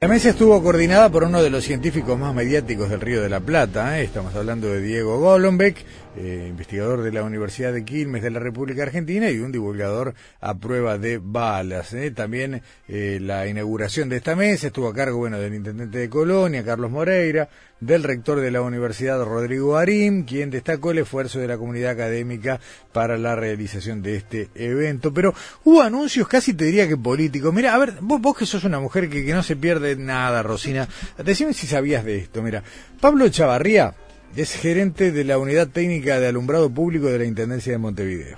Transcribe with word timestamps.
La 0.00 0.06
mesa 0.06 0.28
estuvo 0.28 0.62
coordinada 0.62 1.10
por 1.10 1.24
uno 1.24 1.42
de 1.42 1.50
los 1.50 1.64
científicos 1.64 2.16
más 2.16 2.32
mediáticos 2.32 2.88
del 2.88 3.00
Río 3.00 3.20
de 3.20 3.28
la 3.28 3.40
Plata. 3.40 3.98
¿eh? 3.98 4.04
Estamos 4.04 4.32
hablando 4.36 4.68
de 4.68 4.80
Diego 4.80 5.18
Golombek, 5.18 5.84
eh, 6.16 6.46
investigador 6.48 7.02
de 7.02 7.12
la 7.12 7.22
Universidad 7.22 7.72
de 7.72 7.84
Quilmes 7.84 8.22
de 8.22 8.30
la 8.30 8.40
República 8.40 8.82
Argentina 8.82 9.30
y 9.30 9.38
un 9.38 9.52
divulgador 9.52 10.14
a 10.40 10.54
prueba 10.54 10.98
de 10.98 11.18
balas. 11.22 11.92
¿eh? 11.92 12.10
También 12.10 12.62
la 12.88 13.46
inauguración 13.46 14.08
de 14.08 14.16
esta 14.16 14.34
mesa 14.34 14.68
estuvo 14.68 14.88
a 14.88 14.94
cargo 14.94 15.18
bueno, 15.18 15.38
del 15.38 15.54
intendente 15.54 15.98
de 15.98 16.08
Colonia, 16.08 16.64
Carlos 16.64 16.90
Moreira, 16.90 17.48
del 17.80 18.02
rector 18.02 18.40
de 18.40 18.50
la 18.50 18.62
Universidad, 18.62 19.22
Rodrigo 19.24 19.76
Arim, 19.76 20.24
quien 20.24 20.50
destacó 20.50 20.90
el 20.90 20.98
esfuerzo 20.98 21.38
de 21.38 21.48
la 21.48 21.58
comunidad 21.58 21.92
académica 21.92 22.60
para 22.92 23.16
la 23.16 23.36
realización 23.36 24.02
de 24.02 24.16
este 24.16 24.48
evento. 24.54 25.12
Pero 25.12 25.34
hubo 25.64 25.82
anuncios 25.82 26.26
casi 26.28 26.54
te 26.54 26.64
diría 26.64 26.88
que 26.88 26.96
políticos. 26.96 27.54
Mira, 27.54 27.74
a 27.74 27.78
ver, 27.78 27.94
vos, 28.00 28.36
que 28.36 28.46
sos 28.46 28.64
una 28.64 28.80
mujer 28.80 29.08
que, 29.08 29.24
que 29.24 29.32
no 29.32 29.42
se 29.42 29.56
pierde 29.56 29.96
nada, 29.96 30.42
Rosina. 30.42 30.88
Decime 31.24 31.54
si 31.54 31.66
sabías 31.66 32.04
de 32.04 32.18
esto. 32.18 32.42
Mira, 32.42 32.62
Pablo 33.00 33.28
Chavarría 33.28 33.94
es 34.36 34.52
gerente 34.52 35.12
de 35.12 35.24
la 35.24 35.38
Unidad 35.38 35.68
Técnica 35.68 36.20
de 36.20 36.28
Alumbrado 36.28 36.70
Público 36.70 37.06
de 37.06 37.18
la 37.18 37.24
Intendencia 37.24 37.72
de 37.72 37.78
Montevideo. 37.78 38.36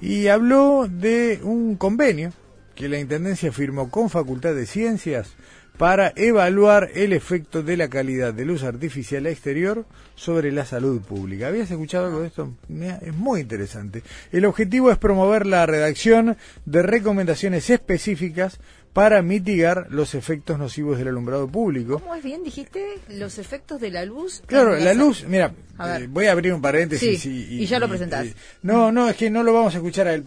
Y 0.00 0.28
habló 0.28 0.86
de 0.88 1.40
un 1.42 1.76
convenio 1.76 2.32
que 2.74 2.88
la 2.88 2.98
Intendencia 2.98 3.52
firmó 3.52 3.90
con 3.90 4.10
Facultad 4.10 4.54
de 4.54 4.66
Ciencias 4.66 5.34
para 5.78 6.12
evaluar 6.14 6.90
el 6.94 7.12
efecto 7.12 7.62
de 7.62 7.76
la 7.76 7.88
calidad 7.88 8.32
de 8.32 8.44
luz 8.44 8.62
artificial 8.62 9.26
exterior 9.26 9.86
sobre 10.14 10.52
la 10.52 10.64
salud 10.64 11.00
pública. 11.00 11.48
¿Habías 11.48 11.70
escuchado 11.70 12.06
algo 12.06 12.20
de 12.20 12.28
esto? 12.28 12.54
Es 13.02 13.14
muy 13.14 13.40
interesante. 13.40 14.02
El 14.30 14.44
objetivo 14.44 14.90
es 14.92 14.98
promover 14.98 15.46
la 15.46 15.66
redacción 15.66 16.36
de 16.64 16.82
recomendaciones 16.82 17.70
específicas 17.70 18.60
para 18.94 19.22
mitigar 19.22 19.88
los 19.90 20.14
efectos 20.14 20.56
nocivos 20.56 20.98
del 20.98 21.08
alumbrado 21.08 21.48
público. 21.48 21.98
¿Cómo 21.98 22.14
es 22.14 22.22
bien? 22.22 22.44
Dijiste 22.44 23.00
los 23.08 23.38
efectos 23.38 23.80
de 23.80 23.90
la 23.90 24.04
luz. 24.04 24.40
Claro, 24.46 24.76
la 24.76 24.94
luz, 24.94 25.24
mira, 25.26 25.52
eh, 25.80 26.06
voy 26.08 26.26
a 26.26 26.32
abrir 26.32 26.54
un 26.54 26.62
paréntesis 26.62 27.26
y, 27.26 27.66
ya 27.66 27.80
lo 27.80 27.88
presentás. 27.88 28.28
no, 28.62 28.92
no, 28.92 29.08
es 29.08 29.16
que 29.16 29.30
no 29.30 29.42
lo 29.42 29.52
vamos 29.52 29.74
a 29.74 29.78
escuchar 29.78 30.06
a 30.06 30.14
él. 30.14 30.24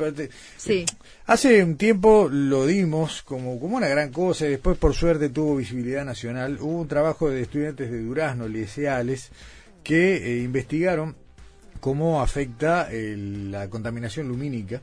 sí. 0.58 0.86
Hace 1.28 1.64
un 1.64 1.78
tiempo 1.78 2.28
lo 2.30 2.66
dimos 2.66 3.22
como, 3.22 3.58
como 3.58 3.78
una 3.78 3.88
gran 3.88 4.12
cosa 4.12 4.46
y 4.46 4.52
después 4.52 4.78
por 4.78 4.94
suerte 4.94 5.30
tuvo 5.30 5.56
visibilidad 5.56 6.04
nacional. 6.04 6.58
Hubo 6.60 6.82
un 6.82 6.88
trabajo 6.90 7.30
de 7.30 7.42
estudiantes 7.42 7.90
de 7.90 8.02
Durazno, 8.02 8.50
liceales, 8.50 9.30
que 9.82 10.18
eh, 10.18 10.44
investigaron 10.44 11.16
cómo 11.80 12.22
afecta 12.22 12.90
la 12.92 13.70
contaminación 13.70 14.28
lumínica 14.28 14.82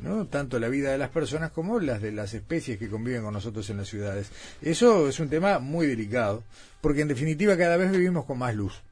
¿no? 0.00 0.26
tanto 0.26 0.58
la 0.58 0.68
vida 0.68 0.92
de 0.92 0.98
las 0.98 1.10
personas 1.10 1.50
como 1.50 1.80
las 1.80 2.00
de 2.02 2.12
las 2.12 2.34
especies 2.34 2.78
que 2.78 2.88
conviven 2.88 3.22
con 3.22 3.34
nosotros 3.34 3.68
en 3.70 3.78
las 3.78 3.88
ciudades. 3.88 4.30
Eso 4.62 5.08
es 5.08 5.20
un 5.20 5.28
tema 5.28 5.58
muy 5.58 5.86
delicado, 5.86 6.42
porque 6.80 7.02
en 7.02 7.08
definitiva 7.08 7.56
cada 7.56 7.76
vez 7.76 7.90
vivimos 7.90 8.24
con 8.24 8.38
más 8.38 8.54
luz. 8.54 8.82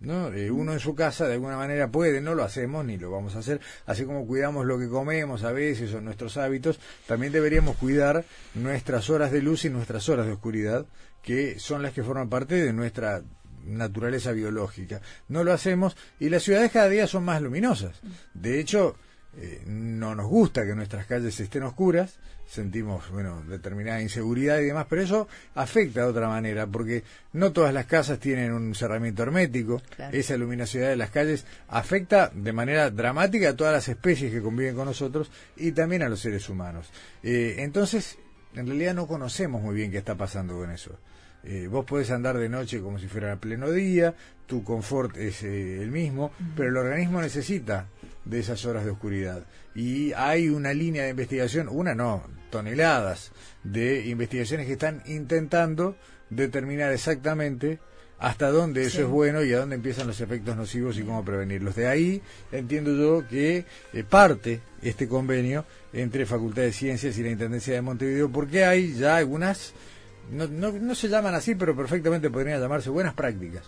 ¿no? 0.00 0.32
Eh, 0.32 0.50
uno 0.50 0.72
en 0.72 0.80
su 0.80 0.94
casa 0.94 1.26
de 1.26 1.34
alguna 1.34 1.56
manera 1.56 1.90
puede, 1.90 2.20
no 2.20 2.34
lo 2.34 2.44
hacemos 2.44 2.84
ni 2.84 2.98
lo 2.98 3.10
vamos 3.10 3.34
a 3.34 3.38
hacer, 3.38 3.60
así 3.86 4.04
como 4.04 4.26
cuidamos 4.26 4.66
lo 4.66 4.78
que 4.78 4.88
comemos 4.88 5.42
a 5.42 5.52
veces 5.52 5.92
o 5.94 6.00
nuestros 6.00 6.36
hábitos, 6.36 6.78
también 7.06 7.32
deberíamos 7.32 7.76
cuidar 7.76 8.24
nuestras 8.54 9.08
horas 9.10 9.32
de 9.32 9.42
luz 9.42 9.64
y 9.64 9.70
nuestras 9.70 10.08
horas 10.08 10.26
de 10.26 10.32
oscuridad, 10.32 10.86
que 11.22 11.58
son 11.58 11.82
las 11.82 11.92
que 11.92 12.02
forman 12.02 12.28
parte 12.28 12.56
de 12.56 12.72
nuestra 12.72 13.22
naturaleza 13.64 14.32
biológica. 14.32 15.00
No 15.28 15.44
lo 15.44 15.52
hacemos 15.52 15.96
y 16.20 16.28
las 16.28 16.42
ciudades 16.42 16.70
cada 16.70 16.88
día 16.88 17.06
son 17.06 17.24
más 17.24 17.42
luminosas. 17.42 18.00
De 18.34 18.60
hecho, 18.60 18.96
eh, 19.38 19.62
no 19.66 20.14
nos 20.14 20.26
gusta 20.26 20.64
que 20.64 20.74
nuestras 20.74 21.06
calles 21.06 21.38
estén 21.38 21.62
oscuras, 21.64 22.18
sentimos, 22.46 23.10
bueno, 23.10 23.42
determinada 23.42 24.00
inseguridad 24.00 24.60
y 24.60 24.66
demás, 24.66 24.86
pero 24.88 25.02
eso 25.02 25.28
afecta 25.54 26.00
de 26.00 26.06
otra 26.06 26.28
manera, 26.28 26.66
porque 26.66 27.02
no 27.32 27.52
todas 27.52 27.74
las 27.74 27.86
casas 27.86 28.18
tienen 28.18 28.52
un 28.52 28.74
cerramiento 28.74 29.22
hermético, 29.22 29.82
esa 30.12 30.36
luminosidad 30.36 30.88
de 30.88 30.96
las 30.96 31.10
calles 31.10 31.44
afecta 31.68 32.30
de 32.34 32.52
manera 32.52 32.90
dramática 32.90 33.50
a 33.50 33.56
todas 33.56 33.74
las 33.74 33.88
especies 33.88 34.32
que 34.32 34.40
conviven 34.40 34.74
con 34.74 34.86
nosotros 34.86 35.30
y 35.56 35.72
también 35.72 36.02
a 36.02 36.08
los 36.08 36.20
seres 36.20 36.48
humanos. 36.48 36.88
Eh, 37.22 37.56
entonces, 37.58 38.18
en 38.54 38.66
realidad 38.66 38.94
no 38.94 39.06
conocemos 39.06 39.60
muy 39.60 39.74
bien 39.74 39.90
qué 39.90 39.98
está 39.98 40.14
pasando 40.14 40.56
con 40.56 40.70
eso. 40.70 40.98
Eh, 41.48 41.68
vos 41.68 41.84
podés 41.84 42.10
andar 42.10 42.38
de 42.38 42.48
noche 42.48 42.80
como 42.80 42.98
si 42.98 43.06
fuera 43.06 43.36
pleno 43.36 43.70
día, 43.70 44.14
tu 44.46 44.64
confort 44.64 45.16
es 45.16 45.44
eh, 45.44 45.80
el 45.80 45.90
mismo, 45.90 46.32
pero 46.56 46.70
el 46.70 46.76
organismo 46.76 47.20
necesita 47.20 47.86
de 48.26 48.40
esas 48.40 48.64
horas 48.66 48.84
de 48.84 48.90
oscuridad. 48.90 49.44
Y 49.74 50.12
hay 50.12 50.48
una 50.48 50.74
línea 50.74 51.04
de 51.04 51.10
investigación, 51.10 51.68
una 51.70 51.94
no, 51.94 52.24
toneladas 52.50 53.32
de 53.64 54.06
investigaciones 54.06 54.66
que 54.66 54.74
están 54.74 55.02
intentando 55.06 55.96
determinar 56.30 56.92
exactamente 56.92 57.78
hasta 58.18 58.50
dónde 58.50 58.84
eso 58.84 59.02
es 59.02 59.08
bueno 59.08 59.44
y 59.44 59.52
a 59.52 59.58
dónde 59.58 59.76
empiezan 59.76 60.06
los 60.06 60.20
efectos 60.20 60.56
nocivos 60.56 60.98
y 60.98 61.02
cómo 61.02 61.24
prevenirlos. 61.24 61.76
De 61.76 61.86
ahí 61.86 62.22
entiendo 62.50 62.94
yo 62.94 63.28
que 63.28 63.64
eh, 63.92 64.04
parte 64.04 64.60
este 64.82 65.06
convenio 65.06 65.66
entre 65.92 66.24
Facultad 66.24 66.62
de 66.62 66.72
Ciencias 66.72 67.16
y 67.18 67.22
la 67.22 67.30
Intendencia 67.30 67.74
de 67.74 67.82
Montevideo, 67.82 68.30
porque 68.30 68.64
hay 68.64 68.94
ya 68.94 69.16
algunas 69.16 69.74
no, 70.30 70.48
no, 70.48 70.72
no 70.72 70.94
se 70.94 71.08
llaman 71.08 71.34
así, 71.34 71.54
pero 71.54 71.76
perfectamente 71.76 72.30
podrían 72.30 72.60
llamarse 72.60 72.90
buenas 72.90 73.14
prácticas 73.14 73.62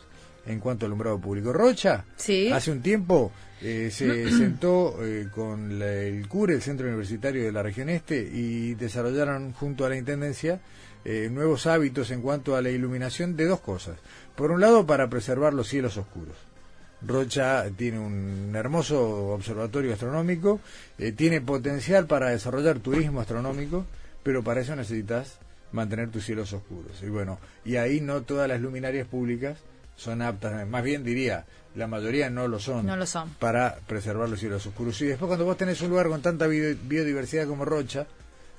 en 0.48 0.60
cuanto 0.60 0.86
al 0.86 0.90
alumbrado 0.90 1.20
público. 1.20 1.52
Rocha, 1.52 2.04
hace 2.52 2.72
un 2.72 2.80
tiempo 2.80 3.30
eh, 3.60 3.90
se 3.92 4.30
sentó 4.36 5.04
eh, 5.04 5.28
con 5.32 5.80
el 5.80 6.26
CURE, 6.26 6.54
el 6.54 6.62
Centro 6.62 6.86
Universitario 6.86 7.44
de 7.44 7.52
la 7.52 7.62
Región 7.62 7.88
Este, 7.88 8.18
y 8.20 8.74
desarrollaron 8.74 9.52
junto 9.52 9.84
a 9.84 9.90
la 9.90 9.96
Intendencia 9.96 10.60
eh, 11.04 11.28
nuevos 11.30 11.66
hábitos 11.66 12.10
en 12.10 12.22
cuanto 12.22 12.56
a 12.56 12.62
la 12.62 12.70
iluminación 12.70 13.36
de 13.36 13.46
dos 13.46 13.60
cosas. 13.60 13.98
Por 14.34 14.50
un 14.50 14.60
lado, 14.60 14.86
para 14.86 15.08
preservar 15.08 15.54
los 15.54 15.68
cielos 15.68 15.96
oscuros. 15.96 16.36
Rocha 17.00 17.64
tiene 17.76 18.00
un 18.00 18.52
hermoso 18.56 19.28
observatorio 19.28 19.92
astronómico, 19.92 20.58
tiene 21.16 21.40
potencial 21.40 22.08
para 22.08 22.30
desarrollar 22.30 22.80
turismo 22.80 23.20
astronómico, 23.20 23.86
pero 24.24 24.42
para 24.42 24.62
eso 24.62 24.74
necesitas 24.74 25.38
mantener 25.70 26.10
tus 26.10 26.24
cielos 26.24 26.52
oscuros. 26.52 27.00
Y 27.04 27.08
bueno, 27.08 27.38
y 27.64 27.76
ahí 27.76 28.00
no 28.00 28.22
todas 28.22 28.48
las 28.48 28.60
luminarias 28.60 29.06
públicas 29.06 29.58
son 29.98 30.22
aptas, 30.22 30.66
más 30.68 30.84
bien 30.84 31.02
diría, 31.02 31.44
la 31.74 31.88
mayoría 31.88 32.30
no 32.30 32.46
lo 32.46 32.60
son, 32.60 32.86
no 32.86 32.96
lo 32.96 33.04
son. 33.04 33.30
para 33.40 33.76
preservar 33.86 34.28
los 34.28 34.38
cielos 34.38 34.64
oscuros. 34.64 35.00
Y 35.02 35.06
después 35.06 35.26
cuando 35.26 35.44
vos 35.44 35.56
tenés 35.56 35.80
un 35.82 35.90
lugar 35.90 36.08
con 36.08 36.22
tanta 36.22 36.46
biodiversidad 36.46 37.48
como 37.48 37.64
Rocha, 37.64 38.06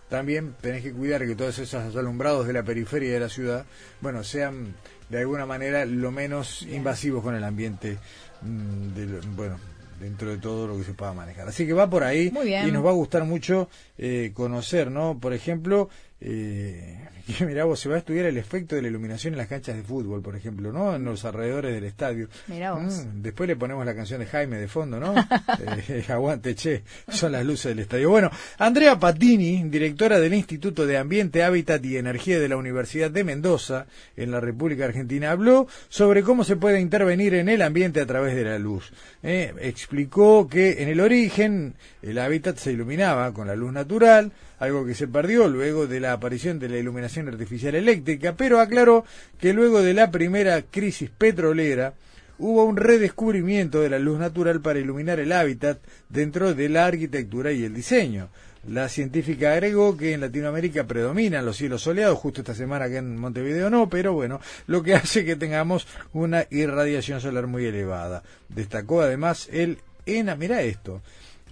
también 0.10 0.54
tenés 0.60 0.84
que 0.84 0.92
cuidar 0.92 1.26
que 1.26 1.36
todos 1.36 1.58
esos 1.58 1.96
alumbrados 1.96 2.46
de 2.46 2.52
la 2.54 2.64
periferia 2.64 3.14
de 3.14 3.20
la 3.22 3.30
ciudad, 3.30 3.66
bueno, 4.02 4.24
sean 4.24 4.76
de 5.08 5.20
alguna 5.20 5.46
manera 5.46 5.86
lo 5.86 6.12
menos 6.12 6.64
invasivos 6.64 7.24
con 7.24 7.34
el 7.36 7.44
ambiente, 7.46 7.98
mm, 8.42 9.36
bueno, 9.36 9.58
dentro 9.98 10.32
de 10.32 10.38
todo 10.40 10.68
lo 10.68 10.78
que 10.78 10.84
se 10.84 10.94
pueda 10.94 11.14
manejar. 11.14 11.48
Así 11.48 11.66
que 11.66 11.74
va 11.74 11.90
por 11.90 12.04
ahí 12.04 12.34
y 12.68 12.72
nos 12.72 12.86
va 12.86 12.90
a 12.90 12.94
gustar 12.94 13.24
mucho 13.24 13.70
eh, 13.98 14.32
conocer, 14.34 14.92
¿no? 14.92 15.18
Por 15.20 15.34
ejemplo, 15.34 15.90
eh, 16.22 17.00
mirá 17.46 17.66
vos, 17.66 17.80
se 17.80 17.90
va 17.90 17.96
a 17.96 18.00
estudiar 18.00 18.26
el 18.26 18.38
efecto 18.38 18.76
de 18.76 18.82
la 18.82 18.88
iluminación 18.88 19.34
en 19.34 19.38
las 19.38 19.48
canchas 19.48 19.76
de 19.76 19.84
fútbol, 19.84 20.22
por 20.22 20.36
ejemplo, 20.36 20.72
¿no? 20.72 20.96
En 20.96 21.04
los 21.04 21.26
alrededores 21.26 21.74
del 21.74 21.84
estadio. 21.84 22.28
Mm, 22.48 23.22
después 23.22 23.48
le 23.48 23.56
ponemos 23.56 23.86
la 23.86 23.96
canción 23.96 24.20
de 24.20 24.26
Jaime 24.26 24.58
de 24.58 24.68
fondo, 24.68 25.00
¿no? 25.00 25.14
eh, 25.90 26.06
aguante, 26.10 26.56
che, 26.56 26.84
son 27.08 27.32
las 27.32 27.46
luces 27.46 27.70
del 27.70 27.80
estadio. 27.80 28.10
Bueno, 28.10 28.30
Andrea 28.58 29.00
Patini, 29.00 29.64
directora 29.70 30.20
del 30.20 30.34
Instituto 30.34 30.86
de 30.86 30.98
Ambiente, 30.98 31.44
Hábitat 31.44 31.84
y 31.86 31.98
Energía 31.98 32.40
de 32.40 32.50
la 32.50 32.58
Universidad 32.58 33.12
de 33.12 33.24
Mendoza, 33.24 33.86
en 34.16 34.32
la 34.32 34.40
República 34.40 34.86
Argentina, 34.86 35.32
habló 35.32 35.68
sobre 35.90 36.24
cómo 36.24 36.44
se 36.44 36.56
puede 36.56 36.80
intervenir 36.80 37.34
en 37.36 37.50
el 37.50 37.62
ambiente 37.62 38.02
a 38.02 38.06
través 38.06 38.36
de 38.36 38.44
la 38.44 38.60
luz. 38.60 38.92
Eh, 39.24 39.54
explicó 39.62 40.48
que 40.48 40.82
en 40.82 40.90
el 40.90 41.00
origen 41.00 41.76
el 42.02 42.18
hábitat 42.18 42.58
se 42.58 42.72
iluminaba 42.72 43.34
con 43.34 43.48
la 43.48 43.56
luz 43.56 43.72
natural, 43.72 44.32
algo 44.60 44.86
que 44.86 44.94
se 44.94 45.08
perdió 45.08 45.48
luego 45.48 45.88
de 45.88 46.00
la 46.00 46.14
aparición 46.14 46.60
de 46.60 46.70
la 46.70 46.78
iluminación 46.78 47.28
artificial 47.28 47.76
eléctrica, 47.76 48.36
pero 48.36 48.60
aclaró 48.60 49.06
que 49.40 49.54
luego 49.54 49.82
de 49.82 49.94
la 49.94 50.12
primera 50.12 50.62
crisis 50.62 51.10
petrolera 51.10 51.94
hubo 52.38 52.64
un 52.66 52.78
redescubrimiento 52.78 53.82
de 53.82 53.90
la 53.90 54.00
luz 54.00 54.20
natural 54.20 54.62
para 54.62 54.80
iluminar 54.80 55.20
el 55.20 55.32
hábitat 55.32 55.80
dentro 56.08 56.54
de 56.54 56.70
la 56.70 56.86
arquitectura 56.86 57.52
y 57.52 57.64
el 57.64 57.74
diseño. 57.74 58.30
La 58.68 58.90
científica 58.90 59.54
agregó 59.54 59.96
que 59.96 60.14
en 60.14 60.22
Latinoamérica 60.22 60.86
predominan 60.86 61.46
los 61.46 61.56
cielos 61.56 61.82
soleados, 61.82 62.20
justo 62.20 62.42
esta 62.42 62.54
semana 62.54 62.90
que 62.90 62.98
en 62.98 63.18
Montevideo 63.18 63.70
no, 63.70 63.90
pero 63.90 64.14
bueno, 64.14 64.42
lo 64.68 64.84
que 64.84 64.96
hace 64.96 65.24
que 65.24 65.38
tengamos 65.38 65.88
una 66.12 66.46
irradiación 66.50 67.22
solar 67.22 67.48
muy 67.48 67.66
elevada. 67.66 68.24
Destacó 68.50 69.02
además 69.02 69.48
el 69.52 69.78
ENA, 70.06 70.36
mira 70.36 70.62
esto, 70.62 71.02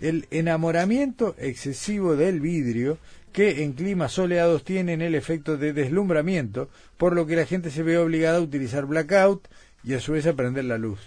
el 0.02 0.28
enamoramiento 0.32 1.36
excesivo 1.38 2.16
del 2.16 2.40
vidrio 2.40 2.98
que 3.32 3.64
en 3.64 3.74
climas 3.74 4.14
soleados 4.14 4.64
tienen 4.64 5.02
el 5.02 5.14
efecto 5.14 5.58
de 5.58 5.74
deslumbramiento, 5.74 6.70
por 6.98 7.14
lo 7.14 7.28
que 7.28 7.36
la 7.36 7.46
gente 7.46 7.70
se 7.70 7.84
ve 7.84 7.98
obligada 7.98 8.38
a 8.38 8.42
utilizar 8.42 8.86
blackout 8.86 9.48
y 9.84 9.94
a 9.94 10.00
su 10.00 10.14
vez 10.14 10.26
a 10.26 10.34
prender 10.34 10.66
la 10.66 10.78
luz. 10.78 11.00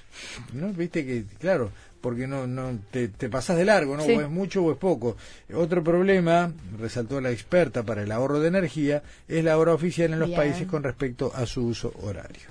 ¿No? 0.52 0.68
Viste 0.68 1.04
que, 1.04 1.24
claro, 1.40 1.72
porque 2.00 2.26
no, 2.26 2.46
no 2.46 2.78
te, 2.90 3.08
te 3.08 3.28
pasás 3.28 3.56
de 3.56 3.64
largo, 3.64 3.96
¿no? 3.96 4.04
O 4.04 4.20
es 4.20 4.30
mucho 4.30 4.62
o 4.62 4.72
es 4.72 4.78
poco. 4.78 5.16
Otro 5.52 5.82
problema, 5.82 6.52
resaltó 6.78 7.20
la 7.20 7.30
experta 7.30 7.82
para 7.82 8.02
el 8.02 8.12
ahorro 8.12 8.40
de 8.40 8.48
energía, 8.48 9.02
es 9.28 9.44
la 9.44 9.58
hora 9.58 9.74
oficial 9.74 10.12
en 10.12 10.20
los 10.20 10.30
países 10.30 10.66
con 10.66 10.82
respecto 10.82 11.32
a 11.34 11.46
su 11.46 11.66
uso 11.66 11.92
horario. 12.02 12.48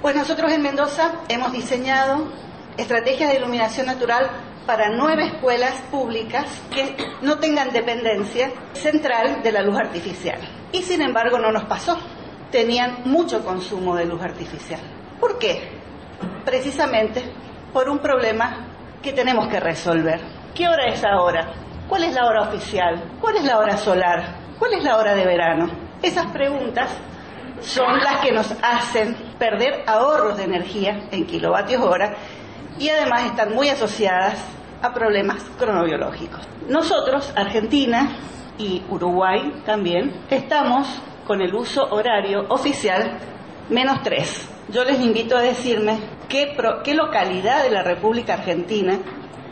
Pues 0.00 0.14
nosotros 0.14 0.52
en 0.52 0.62
Mendoza 0.62 1.22
hemos 1.28 1.52
diseñado 1.52 2.30
estrategias 2.76 3.30
de 3.30 3.38
iluminación 3.38 3.86
natural 3.86 4.30
para 4.66 4.90
nueve 4.90 5.26
escuelas 5.26 5.74
públicas 5.90 6.46
que 6.72 6.96
no 7.22 7.38
tengan 7.38 7.72
dependencia 7.72 8.50
central 8.72 9.42
de 9.42 9.52
la 9.52 9.62
luz 9.62 9.76
artificial. 9.76 10.38
Y 10.72 10.82
sin 10.82 11.02
embargo 11.02 11.38
no 11.38 11.50
nos 11.52 11.64
pasó. 11.64 11.98
Tenían 12.50 13.02
mucho 13.04 13.44
consumo 13.44 13.96
de 13.96 14.04
luz 14.04 14.22
artificial. 14.22 14.80
¿Por 15.18 15.38
qué? 15.38 15.70
Precisamente 16.44 17.22
por 17.72 17.88
un 17.88 17.98
problema 17.98 18.66
que 19.02 19.12
tenemos 19.12 19.48
que 19.48 19.58
resolver. 19.58 20.20
¿Qué 20.54 20.68
hora 20.68 20.86
es 20.86 21.02
ahora? 21.04 21.52
¿Cuál 21.88 22.04
es 22.04 22.14
la 22.14 22.26
hora 22.26 22.42
oficial? 22.42 23.02
¿Cuál 23.20 23.36
es 23.36 23.44
la 23.44 23.58
hora 23.58 23.76
solar? 23.76 24.36
¿Cuál 24.58 24.74
es 24.74 24.84
la 24.84 24.96
hora 24.96 25.14
de 25.14 25.24
verano? 25.24 25.70
Esas 26.02 26.26
preguntas 26.26 26.90
son 27.60 27.98
las 28.00 28.20
que 28.20 28.32
nos 28.32 28.52
hacen 28.62 29.14
perder 29.38 29.84
ahorros 29.86 30.36
de 30.36 30.44
energía 30.44 31.08
en 31.10 31.26
kilovatios 31.26 31.82
hora 31.82 32.14
y 32.82 32.88
además 32.88 33.26
están 33.26 33.54
muy 33.54 33.68
asociadas 33.68 34.38
a 34.82 34.92
problemas 34.92 35.40
cronobiológicos. 35.56 36.40
Nosotros, 36.68 37.32
Argentina 37.36 38.16
y 38.58 38.82
Uruguay 38.90 39.62
también, 39.64 40.12
estamos 40.28 40.88
con 41.24 41.40
el 41.40 41.54
uso 41.54 41.84
horario 41.90 42.44
oficial 42.48 43.18
menos 43.70 44.02
3. 44.02 44.48
Yo 44.70 44.82
les 44.82 44.98
invito 45.00 45.36
a 45.36 45.42
decirme 45.42 46.00
qué, 46.28 46.56
qué 46.82 46.94
localidad 46.94 47.62
de 47.62 47.70
la 47.70 47.84
República 47.84 48.34
Argentina 48.34 48.98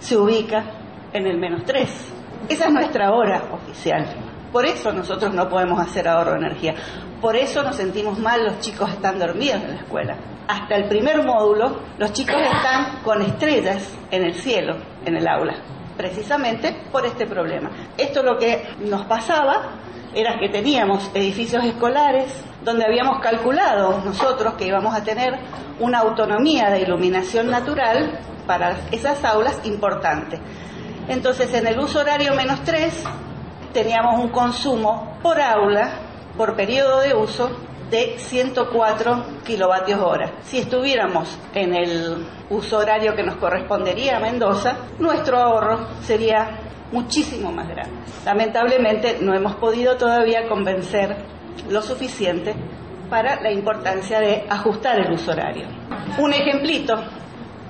se 0.00 0.16
ubica 0.16 0.64
en 1.12 1.28
el 1.28 1.38
menos 1.38 1.64
3. 1.64 1.88
Esa 2.48 2.64
es 2.64 2.72
nuestra 2.72 3.12
hora 3.12 3.44
oficial. 3.52 4.12
Por 4.50 4.66
eso 4.66 4.92
nosotros 4.92 5.32
no 5.32 5.48
podemos 5.48 5.78
hacer 5.78 6.08
ahorro 6.08 6.32
de 6.32 6.38
energía. 6.38 6.74
Por 7.20 7.36
eso 7.36 7.62
nos 7.62 7.76
sentimos 7.76 8.18
mal, 8.18 8.44
los 8.44 8.58
chicos 8.58 8.90
están 8.90 9.20
dormidos 9.20 9.62
en 9.62 9.68
la 9.68 9.76
escuela. 9.76 10.16
Hasta 10.50 10.74
el 10.74 10.88
primer 10.88 11.22
módulo, 11.22 11.78
los 11.96 12.12
chicos 12.12 12.34
están 12.42 13.04
con 13.04 13.22
estrellas 13.22 13.96
en 14.10 14.24
el 14.24 14.34
cielo, 14.34 14.78
en 15.06 15.16
el 15.16 15.28
aula, 15.28 15.54
precisamente 15.96 16.74
por 16.90 17.06
este 17.06 17.24
problema. 17.24 17.70
Esto 17.96 18.24
lo 18.24 18.36
que 18.36 18.68
nos 18.80 19.04
pasaba 19.04 19.78
era 20.12 20.40
que 20.40 20.48
teníamos 20.48 21.08
edificios 21.14 21.64
escolares 21.64 22.42
donde 22.64 22.84
habíamos 22.84 23.20
calculado 23.20 24.00
nosotros 24.04 24.54
que 24.54 24.66
íbamos 24.66 24.92
a 24.92 25.04
tener 25.04 25.38
una 25.78 26.00
autonomía 26.00 26.68
de 26.68 26.80
iluminación 26.80 27.48
natural 27.48 28.18
para 28.44 28.76
esas 28.90 29.24
aulas 29.24 29.60
importante. 29.62 30.40
Entonces, 31.06 31.54
en 31.54 31.68
el 31.68 31.78
uso 31.78 32.00
horario 32.00 32.34
menos 32.34 32.64
3, 32.64 33.04
teníamos 33.72 34.18
un 34.18 34.30
consumo 34.30 35.16
por 35.22 35.40
aula 35.40 35.92
por 36.36 36.56
periodo 36.56 37.02
de 37.02 37.14
uso 37.14 37.69
de 37.90 38.18
104 38.18 39.24
kilovatios 39.44 40.00
hora. 40.00 40.32
Si 40.42 40.58
estuviéramos 40.58 41.38
en 41.54 41.74
el 41.74 42.26
uso 42.48 42.78
horario 42.78 43.14
que 43.14 43.22
nos 43.22 43.36
correspondería 43.36 44.16
a 44.16 44.20
Mendoza, 44.20 44.76
nuestro 44.98 45.38
ahorro 45.38 45.86
sería 46.02 46.60
muchísimo 46.92 47.50
más 47.52 47.68
grande. 47.68 47.94
Lamentablemente 48.24 49.18
no 49.20 49.34
hemos 49.34 49.56
podido 49.56 49.96
todavía 49.96 50.48
convencer 50.48 51.16
lo 51.68 51.82
suficiente 51.82 52.54
para 53.08 53.40
la 53.40 53.50
importancia 53.50 54.20
de 54.20 54.44
ajustar 54.48 55.00
el 55.00 55.12
uso 55.12 55.32
horario. 55.32 55.66
Un 56.18 56.32
ejemplito, 56.32 56.94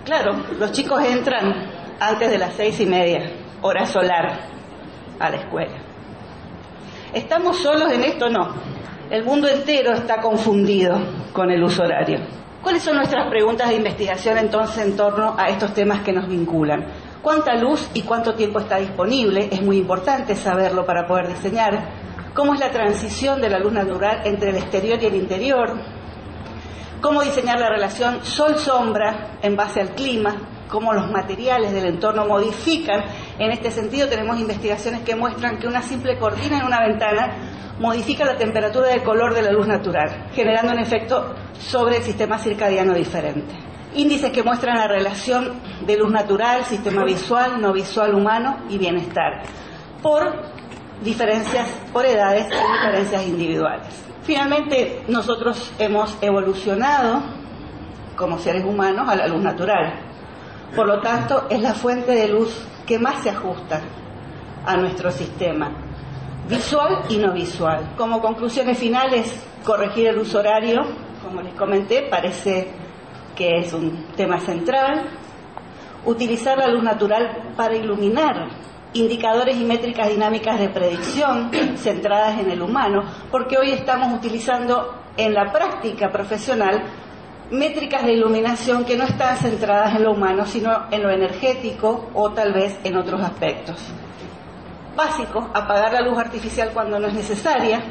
claro, 0.05 0.33
los 0.59 0.73
chicos 0.73 1.03
entran 1.03 1.71
antes 1.99 2.31
de 2.31 2.39
las 2.39 2.55
seis 2.55 2.79
y 2.81 2.87
media, 2.87 3.31
hora 3.63 3.87
solar, 3.87 4.51
a 5.19 5.31
la 5.31 5.37
escuela. 5.37 5.77
¿Estamos 7.13 7.59
solos 7.59 7.91
en 7.93 8.05
esto? 8.05 8.29
No. 8.29 8.55
El 9.11 9.25
mundo 9.25 9.49
entero 9.49 9.93
está 9.93 10.21
confundido 10.21 10.97
con 11.33 11.51
el 11.51 11.65
uso 11.65 11.83
horario. 11.83 12.21
¿Cuáles 12.63 12.85
son 12.85 12.95
nuestras 12.95 13.29
preguntas 13.29 13.69
de 13.69 13.75
investigación 13.75 14.39
entonces 14.39 14.87
en 14.87 14.97
torno 14.97 15.35
a 15.37 15.49
estos 15.49 15.75
temas 15.75 16.03
que 16.03 16.13
nos 16.13 16.29
vinculan? 16.29 16.87
¿Cuánta 17.21 17.57
luz 17.57 17.91
y 17.93 18.03
cuánto 18.03 18.35
tiempo 18.35 18.61
está 18.61 18.77
disponible? 18.77 19.49
Es 19.51 19.63
muy 19.63 19.79
importante 19.79 20.37
saberlo 20.37 20.87
para 20.87 21.09
poder 21.09 21.27
diseñar. 21.27 21.89
¿Cómo 22.35 22.55
es 22.55 22.61
la 22.61 22.71
transición 22.71 23.41
de 23.41 23.51
la 23.51 23.59
luz 23.59 23.73
natural 23.73 24.21
entre 24.27 24.51
el 24.51 24.59
exterior 24.59 25.03
y 25.03 25.07
el 25.07 25.17
interior? 25.17 25.77
¿Cómo 27.01 27.23
diseñar 27.23 27.59
la 27.59 27.69
relación 27.69 28.23
sol-sombra 28.23 29.39
en 29.43 29.57
base 29.57 29.81
al 29.81 29.89
clima? 29.97 30.37
cómo 30.71 30.95
los 30.95 31.11
materiales 31.11 31.73
del 31.73 31.87
entorno 31.87 32.25
modifican. 32.27 33.03
En 33.41 33.51
este 33.53 33.71
sentido 33.71 34.07
tenemos 34.07 34.39
investigaciones 34.39 35.01
que 35.01 35.17
muestran 35.17 35.59
que 35.59 35.67
una 35.67 35.81
simple 35.81 36.19
cortina 36.19 36.59
en 36.59 36.67
una 36.67 36.87
ventana 36.87 37.37
modifica 37.79 38.23
la 38.27 38.37
temperatura 38.37 38.89
del 38.89 39.03
color 39.03 39.33
de 39.33 39.41
la 39.41 39.51
luz 39.51 39.67
natural, 39.67 40.27
generando 40.35 40.73
un 40.73 40.79
efecto 40.79 41.35
sobre 41.59 41.97
el 41.97 42.03
sistema 42.03 42.39
circadiano 42.39 42.93
diferente. 42.93 43.55
Índices 43.95 44.31
que 44.31 44.43
muestran 44.43 44.77
la 44.77 44.87
relación 44.89 45.55
de 45.87 45.97
luz 45.97 46.13
natural, 46.13 46.67
sistema 46.67 47.03
visual, 47.03 47.59
no 47.63 47.73
visual 47.73 48.15
humano 48.15 48.59
y 48.69 48.77
bienestar, 48.77 49.43
por 50.03 50.45
diferencias 51.03 51.67
por 51.95 52.05
edades 52.05 52.47
y 52.47 52.73
diferencias 52.73 53.27
individuales. 53.27 53.89
Finalmente, 54.23 55.03
nosotros 55.09 55.73
hemos 55.79 56.15
evolucionado 56.21 57.23
como 58.17 58.39
seres 58.39 58.67
humanos 58.67 59.09
a 59.09 59.17
la 59.17 59.27
luz 59.27 59.43
natural. 59.43 59.95
Por 60.77 60.87
lo 60.87 61.01
tanto, 61.01 61.47
es 61.49 61.63
la 61.63 61.73
fuente 61.73 62.13
de 62.13 62.29
luz 62.29 62.67
que 62.91 62.99
más 62.99 63.23
se 63.23 63.31
ajusta 63.31 63.81
a 64.67 64.77
nuestro 64.77 65.13
sistema, 65.13 65.71
visual 66.49 67.05
y 67.09 67.19
no 67.19 67.33
visual. 67.33 67.95
Como 67.97 68.21
conclusiones 68.21 68.77
finales, 68.79 69.33
corregir 69.65 70.09
el 70.09 70.19
uso 70.19 70.41
horario, 70.41 70.83
como 71.23 71.41
les 71.41 71.55
comenté, 71.55 72.09
parece 72.11 72.67
que 73.37 73.59
es 73.59 73.73
un 73.73 74.07
tema 74.17 74.41
central. 74.41 75.05
Utilizar 76.05 76.59
la 76.59 76.67
luz 76.67 76.83
natural 76.83 77.53
para 77.57 77.77
iluminar 77.77 78.49
indicadores 78.95 79.57
y 79.57 79.65
métricas 79.65 80.09
dinámicas 80.09 80.59
de 80.59 80.71
predicción 80.71 81.49
centradas 81.77 82.41
en 82.41 82.51
el 82.51 82.61
humano, 82.61 83.05
porque 83.31 83.57
hoy 83.57 83.71
estamos 83.71 84.13
utilizando 84.13 84.97
en 85.17 85.33
la 85.33 85.53
práctica 85.53 86.11
profesional 86.11 86.83
métricas 87.51 88.05
de 88.05 88.13
iluminación 88.13 88.85
que 88.85 88.97
no 88.97 89.05
están 89.05 89.37
centradas 89.37 89.97
en 89.97 90.05
lo 90.05 90.13
humano, 90.13 90.47
sino 90.47 90.87
en 90.91 91.03
lo 91.03 91.11
energético 91.11 92.11
o 92.15 92.31
tal 92.31 92.53
vez 92.53 92.79
en 92.85 92.97
otros 92.97 93.21
aspectos. 93.21 93.77
Básico, 94.97 95.51
apagar 95.55 95.93
la 95.93 96.01
luz 96.01 96.19
artificial 96.19 96.71
cuando 96.73 96.99
no 96.99 97.09
es 97.09 97.15
necesaria. 97.15 97.83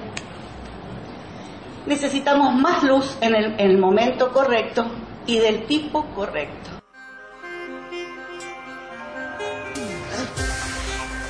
Necesitamos 1.86 2.54
más 2.56 2.84
luz 2.84 3.18
en 3.22 3.36
el, 3.36 3.46
en 3.60 3.72
el 3.72 3.78
momento 3.78 4.32
correcto 4.32 4.86
y 5.26 5.40
del 5.40 5.66
tipo 5.66 6.06
correcto. 6.16 6.79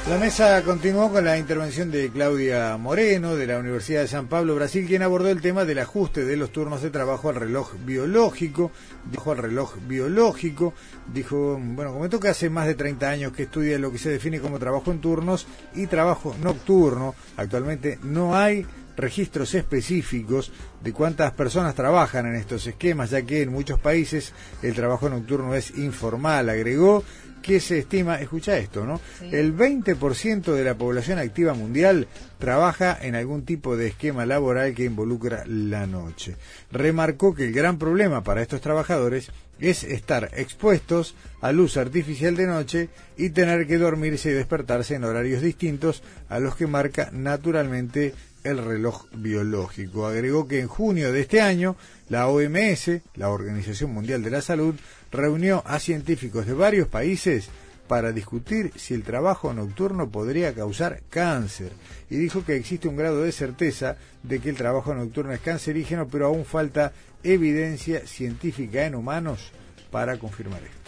La 0.09 0.17
mesa 0.17 0.63
continuó 0.63 1.11
con 1.11 1.23
la 1.23 1.37
intervención 1.37 1.91
de 1.91 2.09
Claudia 2.09 2.75
Moreno 2.77 3.35
de 3.35 3.45
la 3.45 3.59
Universidad 3.59 4.01
de 4.01 4.07
San 4.07 4.25
Pablo, 4.25 4.55
Brasil, 4.55 4.87
quien 4.87 5.03
abordó 5.03 5.29
el 5.29 5.39
tema 5.39 5.65
del 5.65 5.77
ajuste 5.77 6.25
de 6.25 6.35
los 6.35 6.51
turnos 6.51 6.81
de 6.81 6.89
trabajo 6.89 7.29
al 7.29 7.35
reloj 7.35 7.75
biológico. 7.85 8.71
Dijo 9.11 9.31
al 9.31 9.37
reloj 9.37 9.75
biológico, 9.87 10.73
dijo, 11.13 11.59
bueno, 11.61 11.93
comentó 11.93 12.19
que 12.19 12.29
hace 12.29 12.49
más 12.49 12.65
de 12.65 12.73
30 12.73 13.07
años 13.07 13.33
que 13.33 13.43
estudia 13.43 13.77
lo 13.77 13.91
que 13.91 13.99
se 13.99 14.09
define 14.09 14.39
como 14.39 14.57
trabajo 14.57 14.89
en 14.89 14.99
turnos 14.99 15.45
y 15.75 15.85
trabajo 15.85 16.35
nocturno. 16.41 17.13
Actualmente 17.37 17.99
no 18.01 18.35
hay 18.35 18.65
registros 18.97 19.53
específicos 19.53 20.51
de 20.83 20.91
cuántas 20.91 21.31
personas 21.31 21.75
trabajan 21.75 22.25
en 22.25 22.35
estos 22.35 22.65
esquemas, 22.67 23.11
ya 23.11 23.21
que 23.21 23.43
en 23.43 23.51
muchos 23.51 23.79
países 23.79 24.33
el 24.61 24.73
trabajo 24.73 25.07
nocturno 25.07 25.55
es 25.55 25.77
informal, 25.77 26.49
agregó 26.49 27.03
que 27.41 27.59
se 27.59 27.79
estima, 27.79 28.19
escucha 28.19 28.57
esto, 28.57 28.85
¿no? 28.85 28.99
El 29.21 29.55
20% 29.55 30.53
de 30.53 30.63
la 30.63 30.75
población 30.75 31.19
activa 31.19 31.53
mundial 31.53 32.07
trabaja 32.37 32.97
en 33.01 33.15
algún 33.15 33.45
tipo 33.45 33.75
de 33.75 33.87
esquema 33.87 34.25
laboral 34.25 34.73
que 34.73 34.85
involucra 34.85 35.43
la 35.45 35.87
noche. 35.87 36.35
Remarcó 36.71 37.35
que 37.35 37.45
el 37.45 37.53
gran 37.53 37.77
problema 37.77 38.23
para 38.23 38.41
estos 38.41 38.61
trabajadores 38.61 39.31
es 39.59 39.83
estar 39.83 40.31
expuestos 40.35 41.15
a 41.41 41.51
luz 41.51 41.77
artificial 41.77 42.35
de 42.35 42.47
noche 42.47 42.89
y 43.17 43.29
tener 43.29 43.67
que 43.67 43.77
dormirse 43.77 44.29
y 44.29 44.33
despertarse 44.33 44.95
en 44.95 45.03
horarios 45.03 45.41
distintos 45.41 46.01
a 46.29 46.39
los 46.39 46.55
que 46.55 46.67
marca 46.67 47.09
naturalmente 47.11 48.13
el 48.43 48.57
reloj 48.57 49.05
biológico. 49.13 50.07
Agregó 50.07 50.47
que 50.47 50.59
en 50.59 50.67
junio 50.67 51.11
de 51.11 51.21
este 51.21 51.41
año 51.41 51.75
la 52.09 52.27
OMS, 52.27 53.01
la 53.15 53.29
Organización 53.29 53.93
Mundial 53.93 54.23
de 54.23 54.31
la 54.31 54.41
Salud, 54.41 54.75
reunió 55.11 55.63
a 55.65 55.79
científicos 55.79 56.45
de 56.45 56.53
varios 56.53 56.87
países 56.87 57.49
para 57.87 58.11
discutir 58.11 58.71
si 58.75 58.93
el 58.93 59.03
trabajo 59.03 59.53
nocturno 59.53 60.09
podría 60.09 60.53
causar 60.53 61.01
cáncer 61.09 61.71
y 62.09 62.17
dijo 62.17 62.45
que 62.45 62.55
existe 62.55 62.87
un 62.87 62.95
grado 62.95 63.23
de 63.23 63.31
certeza 63.31 63.97
de 64.21 64.39
que 64.39 64.49
el 64.49 64.55
trabajo 64.55 64.93
nocturno 64.93 65.33
es 65.33 65.39
cancerígeno, 65.39 66.07
pero 66.07 66.27
aún 66.27 66.45
falta 66.45 66.93
evidencia 67.23 68.05
científica 68.05 68.85
en 68.85 68.95
humanos 68.95 69.51
para 69.89 70.17
confirmar 70.17 70.61
esto. 70.61 70.79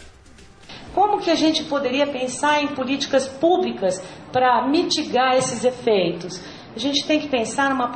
como 0.94 1.18
que 1.18 1.30
a 1.30 1.36
gente 1.36 1.64
poderia 1.64 2.06
pensar 2.06 2.62
em 2.62 2.68
políticas 2.68 3.26
públicas 3.26 4.02
para 4.32 4.66
mitigar 4.68 5.36
esses 5.36 5.64
efeitos? 5.64 6.40
A 6.74 6.78
gente 6.78 7.06
tem 7.06 7.20
que 7.20 7.28
pensar 7.28 7.70
numa 7.70 7.92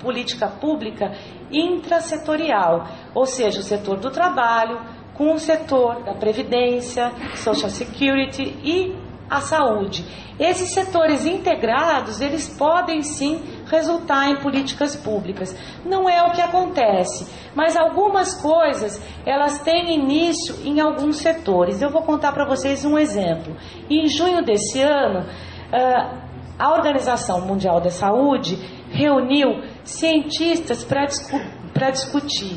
política 0.00 0.48
pública 0.48 1.12
intrasetorial, 1.50 2.86
ou 3.14 3.26
seja, 3.26 3.60
o 3.60 3.62
setor 3.62 3.98
do 3.98 4.10
trabalho 4.10 4.80
com 5.14 5.34
o 5.34 5.38
setor 5.38 6.02
da 6.02 6.14
previdência, 6.14 7.12
social 7.34 7.68
security 7.68 8.56
e 8.64 8.96
a 9.28 9.40
saúde. 9.40 10.04
Esses 10.38 10.72
setores 10.72 11.26
integrados, 11.26 12.22
eles 12.22 12.48
podem 12.48 13.02
sim 13.02 13.42
resultar 13.66 14.30
em 14.30 14.36
políticas 14.36 14.96
públicas. 14.96 15.54
Não 15.84 16.08
é 16.08 16.22
o 16.22 16.32
que 16.32 16.40
acontece, 16.40 17.30
mas 17.54 17.76
algumas 17.76 18.40
coisas, 18.40 19.00
elas 19.26 19.58
têm 19.60 19.94
início 19.94 20.56
em 20.64 20.80
alguns 20.80 21.18
setores. 21.18 21.82
Eu 21.82 21.90
vou 21.90 22.02
contar 22.02 22.32
para 22.32 22.46
vocês 22.46 22.84
um 22.86 22.98
exemplo. 22.98 23.54
Em 23.90 24.08
junho 24.08 24.42
desse 24.42 24.80
ano, 24.80 25.26
ah, 25.70 26.29
a 26.60 26.72
Organização 26.74 27.40
Mundial 27.40 27.80
da 27.80 27.90
Saúde 27.90 28.56
reuniu 28.90 29.62
cientistas 29.82 30.84
para 30.84 31.06
discutir 31.06 31.60
discutir 31.90 32.56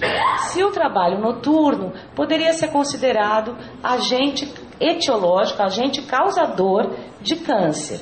se 0.50 0.63
o 0.63 0.72
trabalho 0.72 1.19
noturno 1.19 1.93
poderia 2.15 2.51
ser 2.53 2.69
considerado 2.69 3.55
agente 3.81 4.51
etiológico, 4.79 5.62
agente 5.62 6.01
causador 6.01 6.93
de 7.22 7.38
câncer. 7.38 8.01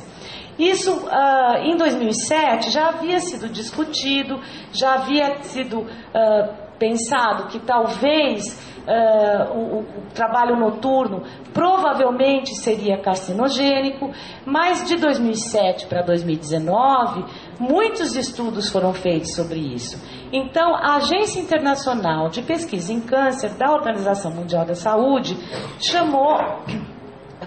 Isso 0.58 0.92
uh, 0.92 1.58
em 1.64 1.78
2007 1.78 2.72
já 2.72 2.90
havia 2.90 3.20
sido 3.20 3.48
discutido, 3.50 4.40
já 4.72 4.96
havia 4.96 5.44
sido 5.44 5.82
uh, 5.82 6.71
pensado 6.82 7.48
que 7.50 7.60
talvez 7.60 8.60
uh, 8.88 9.56
o, 9.56 9.80
o, 9.82 9.86
trabalho 10.16 10.58
noturno 10.58 11.22
provavelmente 11.54 12.56
seria 12.56 13.00
carcinogênico, 13.00 14.10
mas 14.44 14.88
de 14.88 14.98
2007 14.98 15.86
para 15.86 16.02
2019 16.02 17.24
muitos 17.60 18.16
estudos 18.16 18.68
foram 18.72 18.96
feitos 18.96 19.36
sobre 19.36 19.60
isso. 19.60 20.02
Então, 20.34 20.74
a 20.76 20.96
Agência 20.96 21.40
Internacional 21.40 22.30
de 22.30 22.42
Pesquisa 22.42 22.92
em 22.92 23.00
Câncer 23.00 23.52
da 23.52 23.72
Organização 23.72 24.32
Mundial 24.32 24.66
da 24.66 24.74
Saúde 24.74 25.38
chamou 25.80 26.40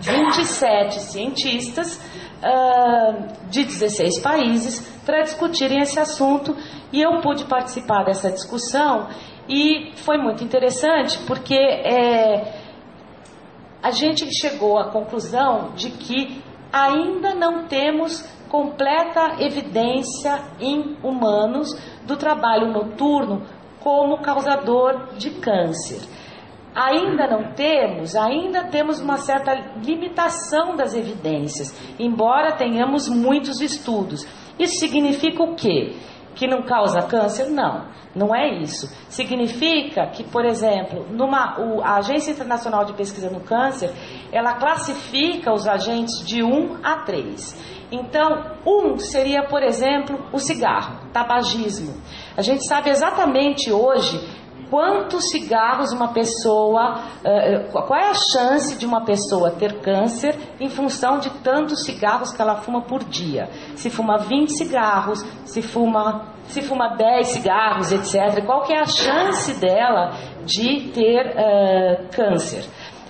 27 0.01 1.01
cientistas 1.01 2.01
uh, 2.41 3.51
de 3.51 3.65
16 3.65 4.21
países 4.21 4.95
para 5.05 5.23
discutirem 5.23 5.81
esse 5.81 5.99
assunto 5.99 6.57
e 6.95 7.03
eu 7.03 7.21
pude 7.21 7.45
participar 7.47 8.05
dessa 8.05 8.31
discussão 8.31 9.09
e 9.49 9.91
foi 9.97 10.17
muito 10.17 10.45
interessante 10.45 11.19
porque 11.27 11.57
é, 11.57 12.55
a 13.83 13.91
gente 13.91 14.33
chegou 14.33 14.79
à 14.79 14.93
conclusão 14.93 15.73
de 15.75 15.91
que 15.91 16.41
ainda 16.73 17.35
não 17.35 17.67
temos 17.67 18.23
completa 18.49 19.43
evidência 19.43 20.41
em 20.61 20.97
humanos 21.03 21.69
do 22.07 22.17
trabalho 22.17 22.73
noturno 22.73 23.43
como 23.81 24.23
causador 24.23 25.17
de 25.17 25.31
câncer. 25.31 26.01
Ainda 26.77 27.27
não 27.27 27.55
temos, 27.55 28.15
ainda 28.15 28.69
temos 28.69 29.01
uma 29.01 29.17
certa 29.17 29.53
limitação 29.85 30.77
das 30.77 30.95
evidências, 30.95 31.77
embora 31.99 32.57
tenhamos 32.57 33.09
muitos 33.09 33.61
estudos. 33.61 34.25
Isso 34.57 34.79
significa 34.79 35.43
o 35.43 35.57
quê? 35.57 35.97
Que 36.35 36.47
não 36.47 36.63
causa 36.63 37.03
câncer? 37.03 37.49
Não, 37.49 37.87
não 38.15 38.35
é 38.35 38.61
isso. 38.61 38.89
Significa 39.09 40.07
que, 40.09 40.25
por 40.25 40.45
exemplo, 40.45 41.07
numa, 41.11 41.61
o, 41.61 41.83
a 41.83 41.97
Agência 41.97 42.33
Internacional 42.33 42.85
de 42.85 42.93
Pesquisa 42.93 43.31
no 43.31 43.41
Câncer, 43.41 43.93
ela 44.33 44.55
classifica 44.55 45.53
os 45.53 45.67
agentes 45.67 46.27
de 46.27 46.43
1 46.43 46.79
a 46.83 46.97
3. 47.05 47.75
Então, 47.93 48.57
um 48.67 48.99
seria, 48.99 49.45
por 49.45 49.63
exemplo, 49.63 50.19
o 50.33 50.39
cigarro, 50.39 51.09
tabagismo. 51.13 51.95
A 52.37 52.43
gente 52.43 52.67
sabe 52.67 52.91
exatamente 52.91 53.71
hoje 53.71 54.19
quantos 54.71 55.31
cigarros 55.31 55.93
uma 55.93 56.13
pessoa, 56.13 57.01
uh, 57.25 57.73
qual 57.73 57.99
é 57.99 58.11
a 58.11 58.15
chance 58.15 58.79
de 58.79 58.87
uma 58.87 59.05
pessoa 59.05 59.51
ter 59.51 59.81
câncer 59.81 60.37
em 60.61 60.69
função 60.69 61.19
de 61.19 61.31
tantos 61.43 61.85
cigarros 61.85 62.33
que 62.33 62.41
ela 62.41 62.57
fuma 62.57 62.83
por 62.83 63.05
dia. 63.05 63.49
Se 63.75 63.91
fuma 63.91 64.19
20 64.19 64.51
cigarros, 64.51 65.23
se 65.45 65.63
fuma, 65.63 66.35
se 66.45 66.63
fuma 66.63 66.97
10 66.97 67.27
cigarros, 67.27 67.93
etc. 67.93 68.45
Qual 68.45 68.63
que 68.63 68.73
é 68.73 68.81
a 68.81 68.87
chance 68.87 69.61
dela 69.61 70.13
de 70.45 70.91
ter 70.93 71.27
uh, 71.27 72.09
câncer? 72.15 72.65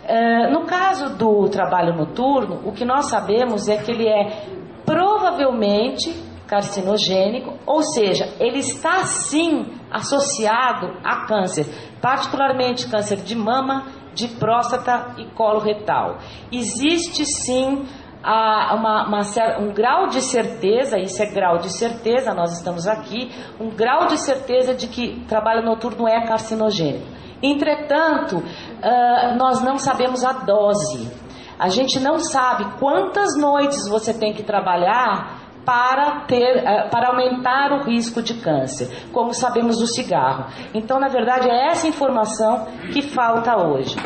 Uh, 0.04 0.52
no 0.52 0.66
caso 0.66 1.16
do 1.16 1.48
trabalho 1.48 1.96
noturno, 1.96 2.60
o 2.64 2.72
que 2.72 2.84
nós 2.84 3.06
sabemos 3.06 3.68
é 3.68 3.78
que 3.78 3.90
ele 3.90 4.06
é 4.06 4.44
provavelmente 4.84 6.14
carcinogênico, 6.46 7.54
ou 7.66 7.82
seja, 7.82 8.28
ele 8.38 8.58
está 8.58 9.04
sim 9.04 9.64
associado 9.94 10.98
a 11.04 11.24
câncer, 11.26 11.66
particularmente 12.02 12.88
câncer 12.90 13.16
de 13.16 13.36
mama, 13.36 13.86
de 14.12 14.28
próstata 14.28 15.14
e 15.18 15.26
colo 15.34 15.60
retal. 15.60 16.18
Existe 16.50 17.24
sim 17.24 17.86
a, 18.22 18.74
uma, 18.74 19.06
uma, 19.06 19.20
um 19.60 19.72
grau 19.72 20.08
de 20.08 20.20
certeza, 20.20 20.98
isso 20.98 21.22
é 21.22 21.26
grau 21.26 21.58
de 21.58 21.70
certeza, 21.70 22.34
nós 22.34 22.56
estamos 22.56 22.86
aqui, 22.86 23.30
um 23.60 23.70
grau 23.70 24.06
de 24.06 24.18
certeza 24.18 24.74
de 24.74 24.88
que 24.88 25.24
trabalho 25.26 25.64
noturno 25.64 26.08
é 26.08 26.26
carcinogênico. 26.26 27.06
Entretanto, 27.42 28.38
uh, 28.38 29.36
nós 29.36 29.62
não 29.62 29.76
sabemos 29.76 30.24
a 30.24 30.32
dose. 30.32 31.12
A 31.58 31.68
gente 31.68 32.00
não 32.00 32.18
sabe 32.18 32.64
quantas 32.78 33.36
noites 33.38 33.88
você 33.88 34.14
tem 34.14 34.32
que 34.32 34.42
trabalhar 34.42 35.43
para 35.64 36.20
ter, 36.26 36.58
eh, 36.58 36.88
para 36.90 37.08
aumentar 37.08 37.72
o 37.72 37.84
risco 37.84 38.22
de 38.22 38.34
câncer, 38.34 39.08
como 39.12 39.32
sabemos 39.32 39.78
do 39.78 39.86
cigarro. 39.86 40.46
Então, 40.74 40.98
na 40.98 41.08
verdade, 41.08 41.48
é 41.48 41.68
essa 41.68 41.86
informação 41.88 42.66
que 42.92 43.02
falta 43.02 43.56
hoje. 43.56 43.96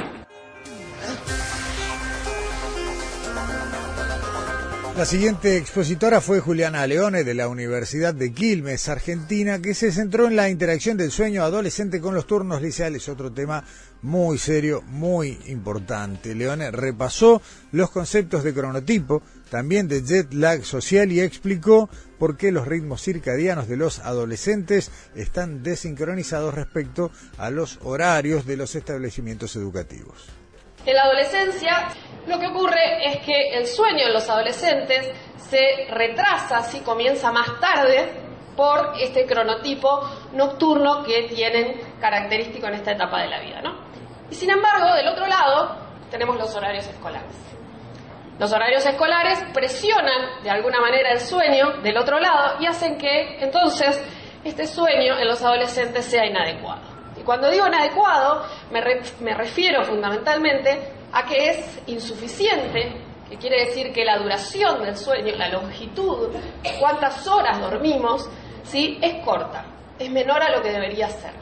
La 4.99 5.05
siguiente 5.05 5.57
expositora 5.57 6.21
fue 6.21 6.41
Juliana 6.41 6.85
Leone 6.85 7.23
de 7.23 7.33
la 7.33 7.47
Universidad 7.47 8.13
de 8.13 8.33
Quilmes, 8.33 8.89
Argentina, 8.89 9.61
que 9.61 9.73
se 9.73 9.93
centró 9.93 10.27
en 10.27 10.35
la 10.35 10.51
interacción 10.51 10.97
del 10.97 11.13
sueño 11.13 11.45
adolescente 11.45 12.01
con 12.01 12.17
los 12.17 12.27
turnos 12.27 12.61
liceales, 12.61 13.09
otro 13.09 13.33
tema 13.33 13.63
muy 14.03 14.39
serio, 14.39 14.83
muy 14.83 15.39
importante. 15.47 16.35
Leone 16.35 16.73
repasó 16.73 17.41
los 17.71 17.93
conceptos 17.93 18.43
de 18.43 18.53
cronotipo, 18.53 19.23
también 19.53 19.87
de 19.87 20.03
jet 20.03 20.35
lag 20.35 20.65
social 20.65 21.13
y 21.13 21.21
explicó 21.21 21.89
por 22.19 22.37
qué 22.37 22.51
los 22.51 22.67
ritmos 22.67 23.01
circadianos 23.01 23.69
de 23.69 23.77
los 23.77 24.01
adolescentes 24.01 24.91
están 25.15 25.63
desincronizados 25.63 26.55
respecto 26.55 27.13
a 27.37 27.51
los 27.51 27.79
horarios 27.85 28.47
de 28.47 28.57
los 28.57 28.75
establecimientos 28.75 29.55
educativos. 29.55 30.38
En 30.89 30.95
la 30.95 31.03
adolescencia 31.03 31.89
lo 32.27 32.39
que 32.39 32.47
ocurre 32.47 33.05
es 33.05 33.19
que 33.19 33.59
el 33.59 33.67
sueño 33.67 34.07
en 34.07 34.13
los 34.15 34.27
adolescentes 34.31 35.13
se 35.37 35.87
retrasa, 35.91 36.63
si 36.63 36.81
comienza 36.81 37.31
más 37.31 37.61
tarde, 37.61 38.11
por 38.57 38.95
este 38.99 39.27
cronotipo 39.27 40.01
nocturno 40.33 41.05
que 41.05 41.25
tienen 41.25 41.79
característico 42.01 42.69
en 42.69 42.75
esta 42.75 42.93
etapa 42.93 43.21
de 43.21 43.29
la 43.29 43.39
vida. 43.41 43.61
¿no? 43.61 43.85
Y 44.31 44.35
sin 44.35 44.49
embargo, 44.49 44.95
del 44.95 45.09
otro 45.09 45.27
lado, 45.27 45.77
tenemos 46.11 46.39
los 46.39 46.57
horarios 46.57 46.87
escolares. 46.87 47.37
Los 48.39 48.51
horarios 48.51 48.87
escolares 48.87 49.45
presionan 49.53 50.43
de 50.43 50.49
alguna 50.49 50.81
manera 50.81 51.13
el 51.13 51.21
sueño 51.21 51.83
del 51.83 51.99
otro 51.99 52.19
lado 52.19 52.63
y 52.63 52.67
hacen 52.67 52.97
que 52.97 53.45
entonces 53.45 54.03
este 54.43 54.67
sueño 54.67 55.19
en 55.19 55.29
los 55.29 55.43
adolescentes 55.43 56.07
sea 56.07 56.25
inadecuado. 56.25 56.88
Cuando 57.29 57.51
digo 57.51 57.67
inadecuado, 57.67 58.43
me, 58.71 58.81
me 59.21 59.35
refiero 59.35 59.85
fundamentalmente 59.85 60.95
a 61.13 61.27
que 61.27 61.51
es 61.51 61.83
insuficiente, 61.87 63.03
que 63.29 63.37
quiere 63.37 63.67
decir 63.67 63.93
que 63.93 64.03
la 64.03 64.17
duración 64.17 64.83
del 64.83 64.97
sueño, 64.97 65.37
la 65.37 65.51
longitud, 65.51 66.31
cuántas 66.81 67.29
horas 67.29 67.61
dormimos, 67.61 68.31
¿sí? 68.65 68.99
es 69.03 69.23
corta, 69.27 69.63
es 69.99 70.11
menor 70.11 70.43
a 70.43 70.57
lo 70.57 70.63
que 70.63 70.71
debería 70.73 71.11
ser. 71.11 71.33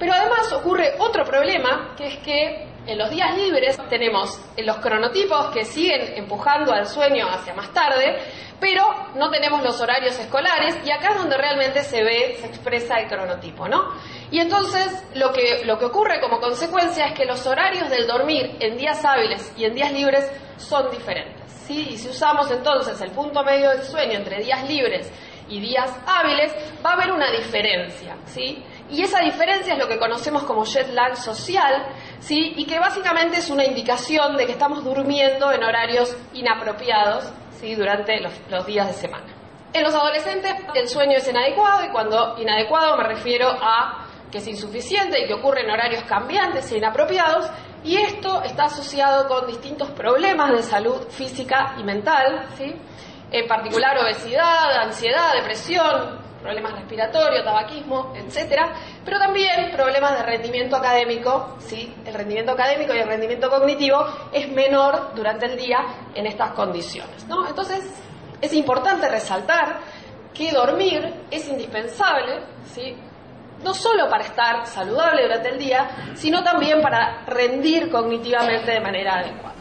Pero 0.00 0.14
además 0.14 0.52
ocurre 0.52 0.94
otro 0.98 1.22
problema, 1.22 1.94
que 1.96 2.08
es 2.08 2.16
que 2.16 2.66
en 2.86 2.98
los 2.98 3.10
días 3.10 3.36
libres 3.36 3.78
tenemos 3.88 4.40
los 4.56 4.76
cronotipos 4.76 5.48
que 5.48 5.64
siguen 5.64 6.16
empujando 6.16 6.72
al 6.72 6.86
sueño 6.86 7.26
hacia 7.28 7.54
más 7.54 7.72
tarde, 7.72 8.18
pero 8.60 8.82
no 9.14 9.28
tenemos 9.30 9.62
los 9.62 9.80
horarios 9.80 10.18
escolares 10.18 10.78
y 10.84 10.90
acá 10.90 11.10
es 11.10 11.16
donde 11.18 11.36
realmente 11.36 11.82
se 11.82 12.02
ve, 12.02 12.36
se 12.40 12.46
expresa 12.46 12.98
el 13.00 13.08
cronotipo, 13.08 13.68
¿no? 13.68 13.92
Y 14.30 14.38
entonces 14.38 15.04
lo 15.14 15.32
que, 15.32 15.64
lo 15.64 15.78
que 15.78 15.84
ocurre 15.86 16.20
como 16.20 16.40
consecuencia 16.40 17.06
es 17.06 17.14
que 17.14 17.26
los 17.26 17.46
horarios 17.46 17.90
del 17.90 18.06
dormir 18.06 18.56
en 18.60 18.76
días 18.76 19.04
hábiles 19.04 19.52
y 19.56 19.64
en 19.64 19.74
días 19.74 19.92
libres 19.92 20.30
son 20.56 20.90
diferentes, 20.90 21.52
¿sí? 21.66 21.88
Y 21.90 21.98
si 21.98 22.08
usamos 22.08 22.50
entonces 22.50 23.00
el 23.00 23.10
punto 23.10 23.44
medio 23.44 23.70
del 23.70 23.82
sueño 23.82 24.14
entre 24.14 24.42
días 24.42 24.66
libres 24.68 25.12
y 25.48 25.60
días 25.60 25.92
hábiles, 26.06 26.52
va 26.84 26.90
a 26.90 26.94
haber 26.94 27.12
una 27.12 27.30
diferencia, 27.30 28.16
¿sí? 28.24 28.64
Y 28.88 29.02
esa 29.02 29.20
diferencia 29.20 29.74
es 29.74 29.78
lo 29.78 29.88
que 29.88 29.98
conocemos 29.98 30.44
como 30.44 30.64
jet 30.64 30.88
lag 30.88 31.16
social, 31.16 31.86
¿sí? 32.20 32.54
y 32.56 32.66
que 32.66 32.78
básicamente 32.78 33.38
es 33.38 33.50
una 33.50 33.64
indicación 33.64 34.36
de 34.36 34.46
que 34.46 34.52
estamos 34.52 34.84
durmiendo 34.84 35.50
en 35.52 35.62
horarios 35.62 36.16
inapropiados 36.32 37.32
¿sí? 37.60 37.74
durante 37.74 38.20
los, 38.20 38.66
días 38.66 38.88
de 38.88 38.94
semana. 38.94 39.26
En 39.72 39.82
los 39.82 39.94
adolescentes 39.94 40.52
el 40.74 40.88
sueño 40.88 41.18
es 41.18 41.28
inadecuado 41.28 41.84
y 41.84 41.88
cuando 41.90 42.36
inadecuado 42.38 42.96
me 42.96 43.04
refiero 43.04 43.48
a 43.48 44.06
que 44.30 44.38
es 44.38 44.46
insuficiente 44.48 45.22
y 45.22 45.26
que 45.26 45.34
ocurre 45.34 45.62
en 45.62 45.70
horarios 45.70 46.02
cambiantes 46.04 46.70
e 46.72 46.78
inapropiados 46.78 47.50
y 47.84 47.96
esto 47.96 48.42
está 48.42 48.64
asociado 48.64 49.28
con 49.28 49.46
distintos 49.46 49.90
problemas 49.90 50.52
de 50.52 50.62
salud 50.62 51.08
física 51.08 51.76
y 51.78 51.84
mental, 51.84 52.46
¿sí? 52.56 52.74
en 53.30 53.46
particular 53.46 53.98
obesidad, 53.98 54.76
ansiedad, 54.78 55.34
depresión, 55.34 56.25
problemas 56.46 56.74
respiratorios, 56.74 57.44
tabaquismo, 57.44 58.12
etcétera, 58.14 58.72
pero 59.04 59.18
también 59.18 59.72
problemas 59.72 60.16
de 60.16 60.22
rendimiento 60.22 60.76
académico, 60.76 61.56
¿sí? 61.58 61.92
El 62.06 62.14
rendimiento 62.14 62.52
académico 62.52 62.94
y 62.94 62.98
el 62.98 63.08
rendimiento 63.08 63.50
cognitivo 63.50 64.06
es 64.32 64.48
menor 64.52 65.12
durante 65.16 65.46
el 65.46 65.56
día 65.56 65.78
en 66.14 66.26
estas 66.26 66.52
condiciones, 66.52 67.26
¿no? 67.26 67.48
Entonces, 67.48 67.82
es 68.40 68.52
importante 68.52 69.08
resaltar 69.08 69.80
que 70.32 70.52
dormir 70.52 71.12
es 71.32 71.48
indispensable, 71.48 72.42
¿sí? 72.72 72.96
no 73.64 73.74
solo 73.74 74.08
para 74.08 74.22
estar 74.22 74.66
saludable 74.66 75.22
durante 75.22 75.48
el 75.48 75.58
día, 75.58 76.12
sino 76.14 76.44
también 76.44 76.80
para 76.80 77.24
rendir 77.26 77.90
cognitivamente 77.90 78.70
de 78.70 78.80
manera 78.80 79.16
adecuada. 79.16 79.55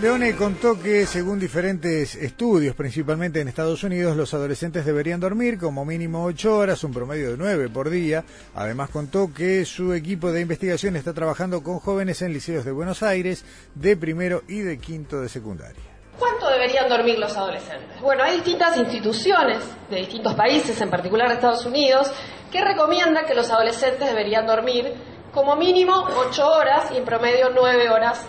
Leone 0.00 0.34
contó 0.36 0.78
que, 0.78 1.06
según 1.06 1.38
diferentes 1.38 2.14
estudios, 2.16 2.74
principalmente 2.74 3.40
en 3.40 3.48
Estados 3.48 3.84
Unidos, 3.84 4.16
los 4.16 4.34
adolescentes 4.34 4.84
deberían 4.84 5.20
dormir 5.20 5.56
como 5.56 5.84
mínimo 5.84 6.24
ocho 6.24 6.58
horas, 6.58 6.84
un 6.84 6.92
promedio 6.92 7.30
de 7.30 7.36
nueve 7.38 7.68
por 7.70 7.88
día. 7.88 8.22
Además 8.54 8.90
contó 8.90 9.32
que 9.32 9.64
su 9.64 9.94
equipo 9.94 10.30
de 10.30 10.42
investigación 10.42 10.96
está 10.96 11.14
trabajando 11.14 11.62
con 11.62 11.78
jóvenes 11.78 12.20
en 12.22 12.32
liceos 12.32 12.64
de 12.64 12.72
Buenos 12.72 13.02
Aires, 13.02 13.44
de 13.74 13.96
primero 13.96 14.42
y 14.46 14.60
de 14.60 14.78
quinto 14.78 15.22
de 15.22 15.28
secundaria. 15.28 15.82
¿Cuánto 16.18 16.48
deberían 16.50 16.88
dormir 16.88 17.18
los 17.18 17.34
adolescentes? 17.36 18.00
Bueno, 18.02 18.24
hay 18.24 18.34
distintas 18.34 18.76
instituciones 18.76 19.62
de 19.88 19.96
distintos 19.96 20.34
países, 20.34 20.78
en 20.80 20.90
particular 20.90 21.30
Estados 21.30 21.64
Unidos, 21.64 22.12
que 22.52 22.62
recomiendan 22.62 23.24
que 23.26 23.34
los 23.34 23.48
adolescentes 23.48 24.06
deberían 24.06 24.46
dormir 24.46 24.92
como 25.32 25.56
mínimo 25.56 25.94
ocho 26.28 26.46
horas 26.46 26.90
y 26.92 26.98
en 26.98 27.04
promedio 27.04 27.50
nueve 27.54 27.88
horas 27.88 28.20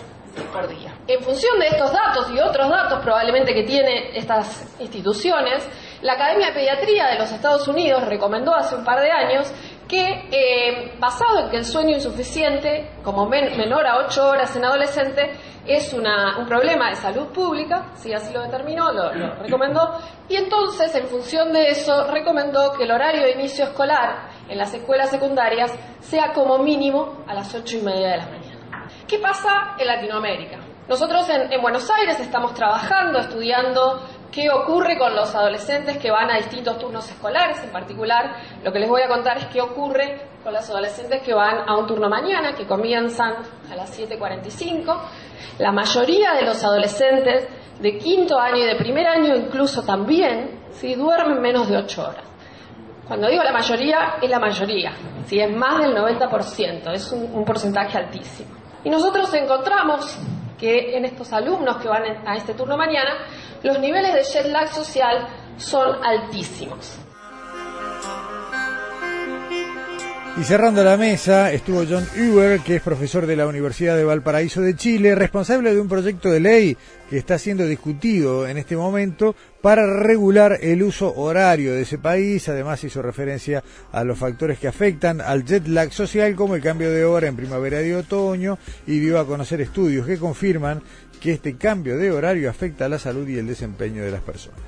En 1.07 1.21
función 1.21 1.59
de 1.59 1.67
estos 1.67 1.91
datos 1.91 2.29
y 2.31 2.39
otros 2.39 2.69
datos 2.69 2.99
probablemente 2.99 3.53
que 3.53 3.63
tienen 3.63 4.15
estas 4.15 4.75
instituciones, 4.79 5.67
la 6.01 6.13
Academia 6.13 6.47
de 6.47 6.53
Pediatría 6.53 7.07
de 7.07 7.19
los 7.19 7.31
Estados 7.31 7.67
Unidos 7.67 8.05
recomendó 8.05 8.53
hace 8.53 8.75
un 8.75 8.83
par 8.83 8.99
de 9.01 9.11
años 9.11 9.51
que, 9.87 10.27
eh, 10.31 10.95
basado 10.99 11.39
en 11.39 11.49
que 11.49 11.57
el 11.57 11.65
sueño 11.65 11.91
insuficiente, 11.91 12.91
como 13.03 13.27
menor 13.27 13.85
a 13.85 13.97
8 14.05 14.27
horas 14.27 14.55
en 14.55 14.65
adolescente, 14.65 15.31
es 15.65 15.93
un 15.93 16.05
problema 16.47 16.89
de 16.89 16.95
salud 16.95 17.27
pública, 17.27 17.91
si 17.95 18.13
así 18.13 18.33
lo 18.33 18.43
determinó, 18.43 18.91
lo, 18.91 19.13
lo, 19.13 19.35
recomendó, 19.35 19.97
y 20.29 20.35
entonces, 20.35 20.93
en 20.95 21.07
función 21.07 21.51
de 21.53 21.69
eso, 21.69 22.05
recomendó 22.11 22.73
que 22.73 22.83
el 22.83 22.91
horario 22.91 23.23
de 23.23 23.31
inicio 23.31 23.65
escolar 23.65 24.29
en 24.47 24.57
las 24.57 24.73
escuelas 24.73 25.09
secundarias 25.09 25.71
sea 26.01 26.33
como 26.33 26.59
mínimo 26.59 27.23
a 27.27 27.33
las 27.33 27.53
8 27.53 27.77
y 27.77 27.81
media 27.81 28.09
de 28.09 28.17
la 28.17 28.25
mañana. 28.25 28.44
¿Qué 29.07 29.19
pasa 29.19 29.75
en 29.77 29.85
Latinoamérica? 29.85 30.57
Nosotros 30.87 31.29
en, 31.29 31.61
Buenos 31.61 31.87
Aires 31.91 32.19
estamos 32.19 32.55
trabajando, 32.55 33.19
estudiando 33.19 34.01
qué 34.31 34.49
ocurre 34.49 34.97
con 34.97 35.15
los 35.15 35.33
adolescentes 35.35 35.99
que 35.99 36.09
van 36.09 36.31
a 36.31 36.37
distintos 36.37 36.79
turnos 36.79 37.07
escolares. 37.11 37.63
En 37.63 37.69
particular, 37.69 38.35
lo 38.63 38.73
que 38.73 38.79
les 38.79 38.89
voy 38.89 39.03
a 39.03 39.07
contar 39.07 39.37
es 39.37 39.45
qué 39.45 39.61
ocurre 39.61 40.21
con 40.43 40.53
los 40.53 40.67
adolescentes 40.71 41.21
que 41.21 41.35
van 41.35 41.69
a 41.69 41.77
un 41.77 41.85
turno 41.85 42.09
mañana, 42.09 42.55
que 42.55 42.65
comienzan 42.65 43.35
a 43.71 43.75
las 43.75 43.95
7.45. 43.95 44.99
La 45.59 45.71
mayoría 45.71 46.33
de 46.33 46.41
los 46.41 46.63
adolescentes 46.63 47.47
de 47.79 47.97
quinto 47.99 48.39
año 48.39 48.57
y 48.57 48.65
de 48.65 48.75
primer 48.75 49.05
año 49.05 49.35
incluso 49.35 49.83
también, 49.83 50.65
¿sí? 50.71 50.95
duermen 50.95 51.39
menos 51.41 51.69
de 51.69 51.77
8 51.77 52.01
horas. 52.01 52.25
Cuando 53.07 53.27
digo 53.27 53.43
la 53.43 53.53
mayoría, 53.53 54.15
es 54.19 54.29
la 54.31 54.39
mayoría, 54.39 54.93
¿sí? 55.27 55.39
es 55.39 55.55
más 55.55 55.77
del 55.77 55.95
90%, 55.95 56.91
es 56.91 57.11
un 57.11 57.45
porcentaje 57.45 57.99
altísimo. 57.99 58.64
Y 58.85 58.89
nosotros 58.89 59.33
encontramos 59.33 60.15
que 60.57 60.95
en 60.95 61.05
estos 61.05 61.33
alumnos 61.33 61.77
que 61.77 61.87
van 61.87 62.03
a 62.25 62.37
este 62.37 62.53
turno 62.53 62.77
mañana, 62.77 63.25
los 63.63 63.79
niveles 63.79 64.13
de 64.13 64.23
jet 64.23 64.45
lag 64.45 64.69
social 64.69 65.27
son 65.57 66.03
altísimos. 66.05 67.04
Y 70.37 70.43
cerrando 70.43 70.83
la 70.83 70.97
mesa 70.97 71.53
estuvo 71.53 71.85
John 71.89 72.05
Uber, 72.13 72.59
que 72.59 72.75
es 72.75 72.81
profesor 72.81 73.25
de 73.25 73.37
la 73.37 73.47
Universidad 73.47 73.95
de 73.95 74.03
Valparaíso 74.03 74.59
de 74.59 74.75
Chile, 74.75 75.15
responsable 75.15 75.73
de 75.73 75.79
un 75.79 75.87
proyecto 75.87 76.29
de 76.29 76.41
ley 76.41 76.77
que 77.09 77.17
está 77.17 77.37
siendo 77.37 77.65
discutido 77.65 78.45
en 78.45 78.57
este 78.57 78.75
momento 78.75 79.33
para 79.61 79.87
regular 79.87 80.57
el 80.61 80.83
uso 80.83 81.15
horario 81.15 81.73
de 81.73 81.83
ese 81.83 81.99
país. 81.99 82.49
Además 82.49 82.83
hizo 82.83 83.01
referencia 83.01 83.63
a 83.93 84.03
los 84.03 84.19
factores 84.19 84.59
que 84.59 84.67
afectan 84.67 85.21
al 85.21 85.45
jet 85.45 85.67
lag 85.69 85.93
social, 85.93 86.35
como 86.35 86.55
el 86.55 86.61
cambio 86.61 86.91
de 86.91 87.05
hora 87.05 87.27
en 87.27 87.37
primavera 87.37 87.81
y 87.81 87.93
otoño, 87.93 88.57
y 88.85 88.99
dio 88.99 89.17
a 89.21 89.25
conocer 89.25 89.61
estudios 89.61 90.05
que 90.05 90.17
confirman 90.17 90.81
que 91.21 91.31
este 91.31 91.55
cambio 91.55 91.97
de 91.97 92.11
horario 92.11 92.49
afecta 92.49 92.85
a 92.85 92.89
la 92.89 92.99
salud 92.99 93.25
y 93.25 93.37
el 93.37 93.47
desempeño 93.47 94.03
de 94.03 94.11
las 94.11 94.21
personas. 94.21 94.59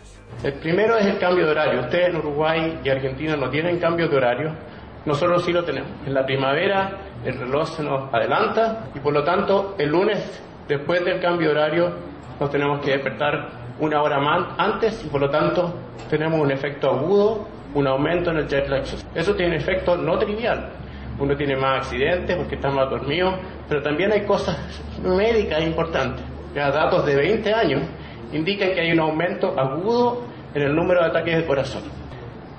El 0.46 0.54
primero 0.54 0.98
es 0.98 1.08
el 1.08 1.20
cambio 1.20 1.46
de 1.46 1.52
horario. 1.52 1.82
Ustedes 1.82 2.08
en 2.08 2.16
Uruguay 2.16 2.80
y 2.86 2.90
Argentina 2.90 3.36
no 3.36 3.50
tienen 3.50 3.80
cambio 3.80 4.08
de 4.08 4.16
horario 4.16 4.77
nosotros 5.08 5.46
sí 5.46 5.54
lo 5.54 5.64
tenemos. 5.64 5.90
En 6.06 6.14
la 6.14 6.26
primavera 6.26 6.98
el 7.24 7.40
reloj 7.40 7.70
se 7.70 7.82
nos 7.82 8.14
adelanta 8.14 8.90
y 8.94 9.00
por 9.00 9.14
lo 9.14 9.24
tanto 9.24 9.76
el 9.78 9.90
lunes, 9.90 10.44
después 10.68 11.04
del 11.06 11.22
cambio 11.22 11.48
de 11.48 11.54
horario, 11.54 11.94
nos 12.38 12.52
tenemos 12.52 12.82
que 12.82 12.92
despertar 12.92 13.48
una 13.80 14.02
hora 14.02 14.20
más 14.20 14.48
antes 14.58 15.06
y 15.06 15.08
por 15.08 15.22
lo 15.22 15.30
tanto 15.30 15.74
tenemos 16.10 16.42
un 16.42 16.52
efecto 16.52 16.92
agudo, 16.92 17.48
un 17.74 17.88
aumento 17.88 18.32
en 18.32 18.38
el 18.40 18.48
jet 18.50 18.68
lag. 18.68 18.84
Eso 19.16 19.34
tiene 19.34 19.56
un 19.56 19.62
efecto 19.62 19.96
no 19.96 20.20
trivial. 20.20 20.72
Uno 21.18 21.38
tiene 21.38 21.56
más 21.56 21.86
accidentes 21.86 22.36
porque 22.36 22.56
está 22.56 22.70
más 22.70 22.90
dormido, 22.90 23.34
pero 23.70 23.82
también 23.82 24.12
hay 24.12 24.26
cosas 24.26 24.58
médicas 25.02 25.62
importantes. 25.64 26.26
Ya 26.54 26.70
datos 26.70 27.06
de 27.06 27.16
20 27.16 27.54
años 27.54 27.82
indican 28.34 28.74
que 28.74 28.82
hay 28.82 28.92
un 28.92 29.00
aumento 29.00 29.58
agudo 29.58 30.24
en 30.54 30.64
el 30.64 30.76
número 30.76 31.00
de 31.00 31.08
ataques 31.08 31.38
de 31.38 31.46
corazón. 31.46 31.84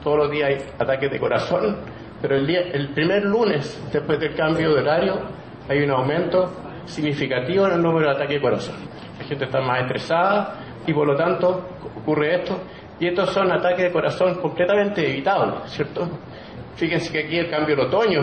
Todos 0.03 0.17
los 0.17 0.31
días 0.31 0.49
hay 0.49 0.59
ataques 0.79 1.11
de 1.11 1.21
corazón 1.21 1.98
pero 2.21 2.37
el, 2.37 2.47
día, 2.47 2.61
el 2.73 2.89
primer 2.89 3.25
lunes 3.25 3.81
después 3.93 4.19
del 4.19 4.35
cambio 4.35 4.75
de 4.75 4.81
horario 4.81 5.21
hay 5.69 5.83
un 5.83 5.91
aumento 5.91 6.51
significativo 6.87 7.67
en 7.67 7.75
el 7.75 7.83
número 7.83 8.09
de 8.09 8.15
ataques 8.15 8.37
de 8.37 8.41
corazón. 8.41 8.77
La 9.19 9.25
gente 9.25 9.45
está 9.45 9.61
más 9.61 9.83
estresada 9.83 10.55
y 10.87 10.93
por 10.93 11.07
lo 11.07 11.17
tanto 11.17 11.65
ocurre 11.97 12.37
esto. 12.37 12.59
Y 12.99 13.07
estos 13.07 13.31
son 13.31 13.53
ataques 13.53 13.85
de 13.85 13.93
corazón 13.93 14.41
completamente 14.41 15.09
evitables, 15.09 15.71
¿cierto? 15.71 16.09
Fíjense 16.75 17.13
que 17.13 17.27
aquí 17.27 17.37
el 17.39 17.51
cambio 17.51 17.77
del 17.77 17.87
otoño, 17.87 18.23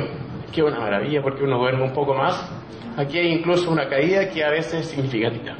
que 0.51 0.61
es 0.61 0.67
una 0.67 0.79
maravilla 0.79 1.21
porque 1.21 1.43
uno 1.43 1.57
duerme 1.57 1.83
un 1.83 1.93
poco 1.93 2.13
más. 2.13 2.51
Aquí 2.97 3.17
hay 3.17 3.27
incluso 3.31 3.71
una 3.71 3.87
caída 3.87 4.29
que 4.29 4.43
a 4.43 4.49
veces 4.49 4.81
es 4.81 4.87
significativa. 4.87 5.55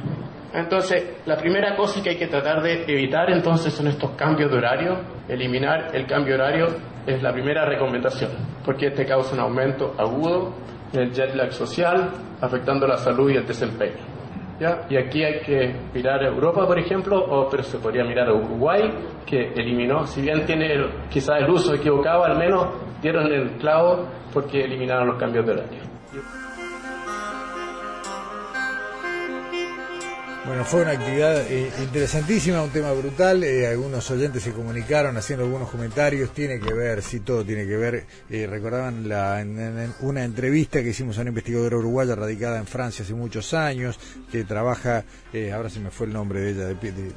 Entonces, 0.52 1.18
la 1.26 1.36
primera 1.36 1.76
cosa 1.76 2.02
que 2.02 2.10
hay 2.10 2.16
que 2.16 2.28
tratar 2.28 2.62
de 2.62 2.84
evitar 2.84 3.30
entonces 3.30 3.72
son 3.74 3.88
estos 3.88 4.12
cambios 4.12 4.50
de 4.50 4.56
horario, 4.56 4.98
eliminar 5.28 5.90
el 5.94 6.06
cambio 6.06 6.36
de 6.36 6.42
horario 6.42 6.66
es 7.06 7.22
la 7.22 7.32
primera 7.32 7.64
recomendación, 7.64 8.30
porque 8.64 8.88
este 8.88 9.06
causa 9.06 9.34
un 9.34 9.40
aumento 9.40 9.94
agudo 9.96 10.52
en 10.92 11.00
el 11.00 11.12
jet 11.12 11.34
lag 11.34 11.52
social, 11.52 12.10
afectando 12.40 12.86
la 12.86 12.96
salud 12.96 13.30
y 13.30 13.36
el 13.36 13.46
desempeño. 13.46 14.16
¿Ya? 14.58 14.86
Y 14.88 14.96
aquí 14.96 15.22
hay 15.22 15.40
que 15.40 15.76
mirar 15.92 16.22
a 16.24 16.28
Europa, 16.28 16.66
por 16.66 16.78
ejemplo, 16.78 17.18
o, 17.18 17.46
pero 17.48 17.62
se 17.62 17.78
podría 17.78 18.04
mirar 18.04 18.28
a 18.28 18.34
Uruguay, 18.34 18.90
que 19.26 19.52
eliminó, 19.54 20.06
si 20.06 20.22
bien 20.22 20.46
tiene 20.46 20.82
quizás 21.10 21.42
el 21.42 21.50
uso 21.50 21.74
equivocado, 21.74 22.24
al 22.24 22.38
menos 22.38 22.68
dieron 23.02 23.30
el 23.30 23.50
clavo 23.58 24.06
porque 24.32 24.64
eliminaron 24.64 25.08
los 25.08 25.18
cambios 25.18 25.44
de 25.44 25.52
horario. 25.52 25.80
Bueno, 30.46 30.64
fue 30.64 30.82
una 30.82 30.92
actividad 30.92 31.44
eh, 31.50 31.72
interesantísima, 31.82 32.62
un 32.62 32.70
tema 32.70 32.92
brutal. 32.92 33.42
Eh, 33.42 33.66
algunos 33.66 34.08
oyentes 34.12 34.44
se 34.44 34.52
comunicaron 34.52 35.16
haciendo 35.16 35.44
algunos 35.44 35.68
comentarios. 35.68 36.32
Tiene 36.32 36.60
que 36.60 36.72
ver, 36.72 37.02
sí, 37.02 37.18
todo 37.18 37.44
tiene 37.44 37.66
que 37.66 37.76
ver. 37.76 38.06
Eh, 38.30 38.46
recordaban 38.46 39.08
la, 39.08 39.44
una 40.02 40.22
entrevista 40.22 40.84
que 40.84 40.90
hicimos 40.90 41.18
a 41.18 41.22
una 41.22 41.30
investigadora 41.30 41.76
uruguaya 41.76 42.14
radicada 42.14 42.58
en 42.58 42.66
Francia 42.68 43.04
hace 43.04 43.14
muchos 43.14 43.54
años, 43.54 43.98
que 44.30 44.44
trabaja, 44.44 45.04
ahora 45.52 45.68
se 45.68 45.80
me 45.80 45.90
fue 45.90 46.06
el 46.06 46.12
nombre 46.12 46.40
de 46.40 46.50
ella, 46.50 46.66
de, 46.66 46.74
de 46.74 47.10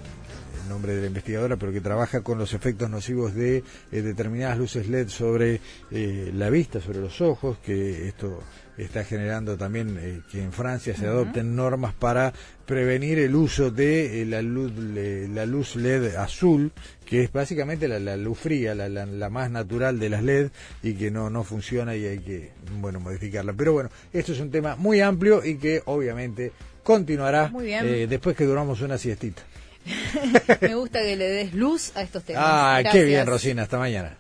nombre 0.69 0.95
de 0.95 1.01
la 1.01 1.07
investigadora, 1.07 1.57
pero 1.57 1.71
que 1.71 1.81
trabaja 1.81 2.21
con 2.21 2.37
los 2.37 2.53
efectos 2.53 2.89
nocivos 2.89 3.33
de 3.33 3.63
determinadas 3.91 4.57
luces 4.57 4.87
LED 4.87 5.09
sobre 5.09 5.59
la 5.91 6.49
vista, 6.49 6.79
sobre 6.79 6.99
los 6.99 7.19
ojos, 7.21 7.57
que 7.59 8.07
esto 8.07 8.39
está 8.83 9.03
generando 9.03 9.57
también 9.57 9.97
eh, 9.99 10.21
que 10.31 10.41
en 10.41 10.51
Francia 10.51 10.95
se 10.95 11.05
adopten 11.05 11.55
normas 11.55 11.93
para 11.93 12.33
prevenir 12.65 13.19
el 13.19 13.35
uso 13.35 13.71
de 13.71 14.21
eh, 14.21 14.25
la, 14.25 14.41
luz, 14.41 14.71
la 14.73 15.45
luz 15.45 15.75
LED 15.75 16.15
azul, 16.15 16.71
que 17.05 17.23
es 17.23 17.31
básicamente 17.31 17.87
la, 17.87 18.17
luz 18.17 18.37
fría, 18.37 18.75
la, 18.75 18.87
la, 18.89 19.29
más 19.29 19.51
natural 19.51 19.99
de 19.99 20.09
las 20.09 20.23
LED 20.23 20.49
y 20.83 20.93
que 20.93 21.11
no, 21.11 21.29
no 21.29 21.43
funciona 21.43 21.95
y 21.95 22.05
hay 22.05 22.19
que 22.19 22.51
bueno 22.79 22.99
modificarla. 22.99 23.53
Pero 23.53 23.73
bueno, 23.73 23.89
esto 24.13 24.31
es 24.31 24.39
un 24.39 24.51
tema 24.51 24.75
muy 24.75 25.01
amplio 25.01 25.43
y 25.43 25.57
que 25.57 25.81
obviamente 25.85 26.51
continuará 26.83 27.51
eh, 27.61 28.07
después 28.09 28.35
que 28.35 28.45
duramos 28.45 28.81
una 28.81 28.97
siestita. 28.97 29.43
Me 30.61 30.75
gusta 30.75 31.01
que 31.01 31.15
le 31.15 31.29
des 31.29 31.53
luz 31.53 31.91
a 31.95 32.01
estos 32.01 32.23
temas. 32.23 32.43
Ah, 32.45 32.81
qué 32.91 33.03
bien, 33.03 33.25
Rosina. 33.25 33.63
Hasta 33.63 33.77
mañana. 33.77 34.17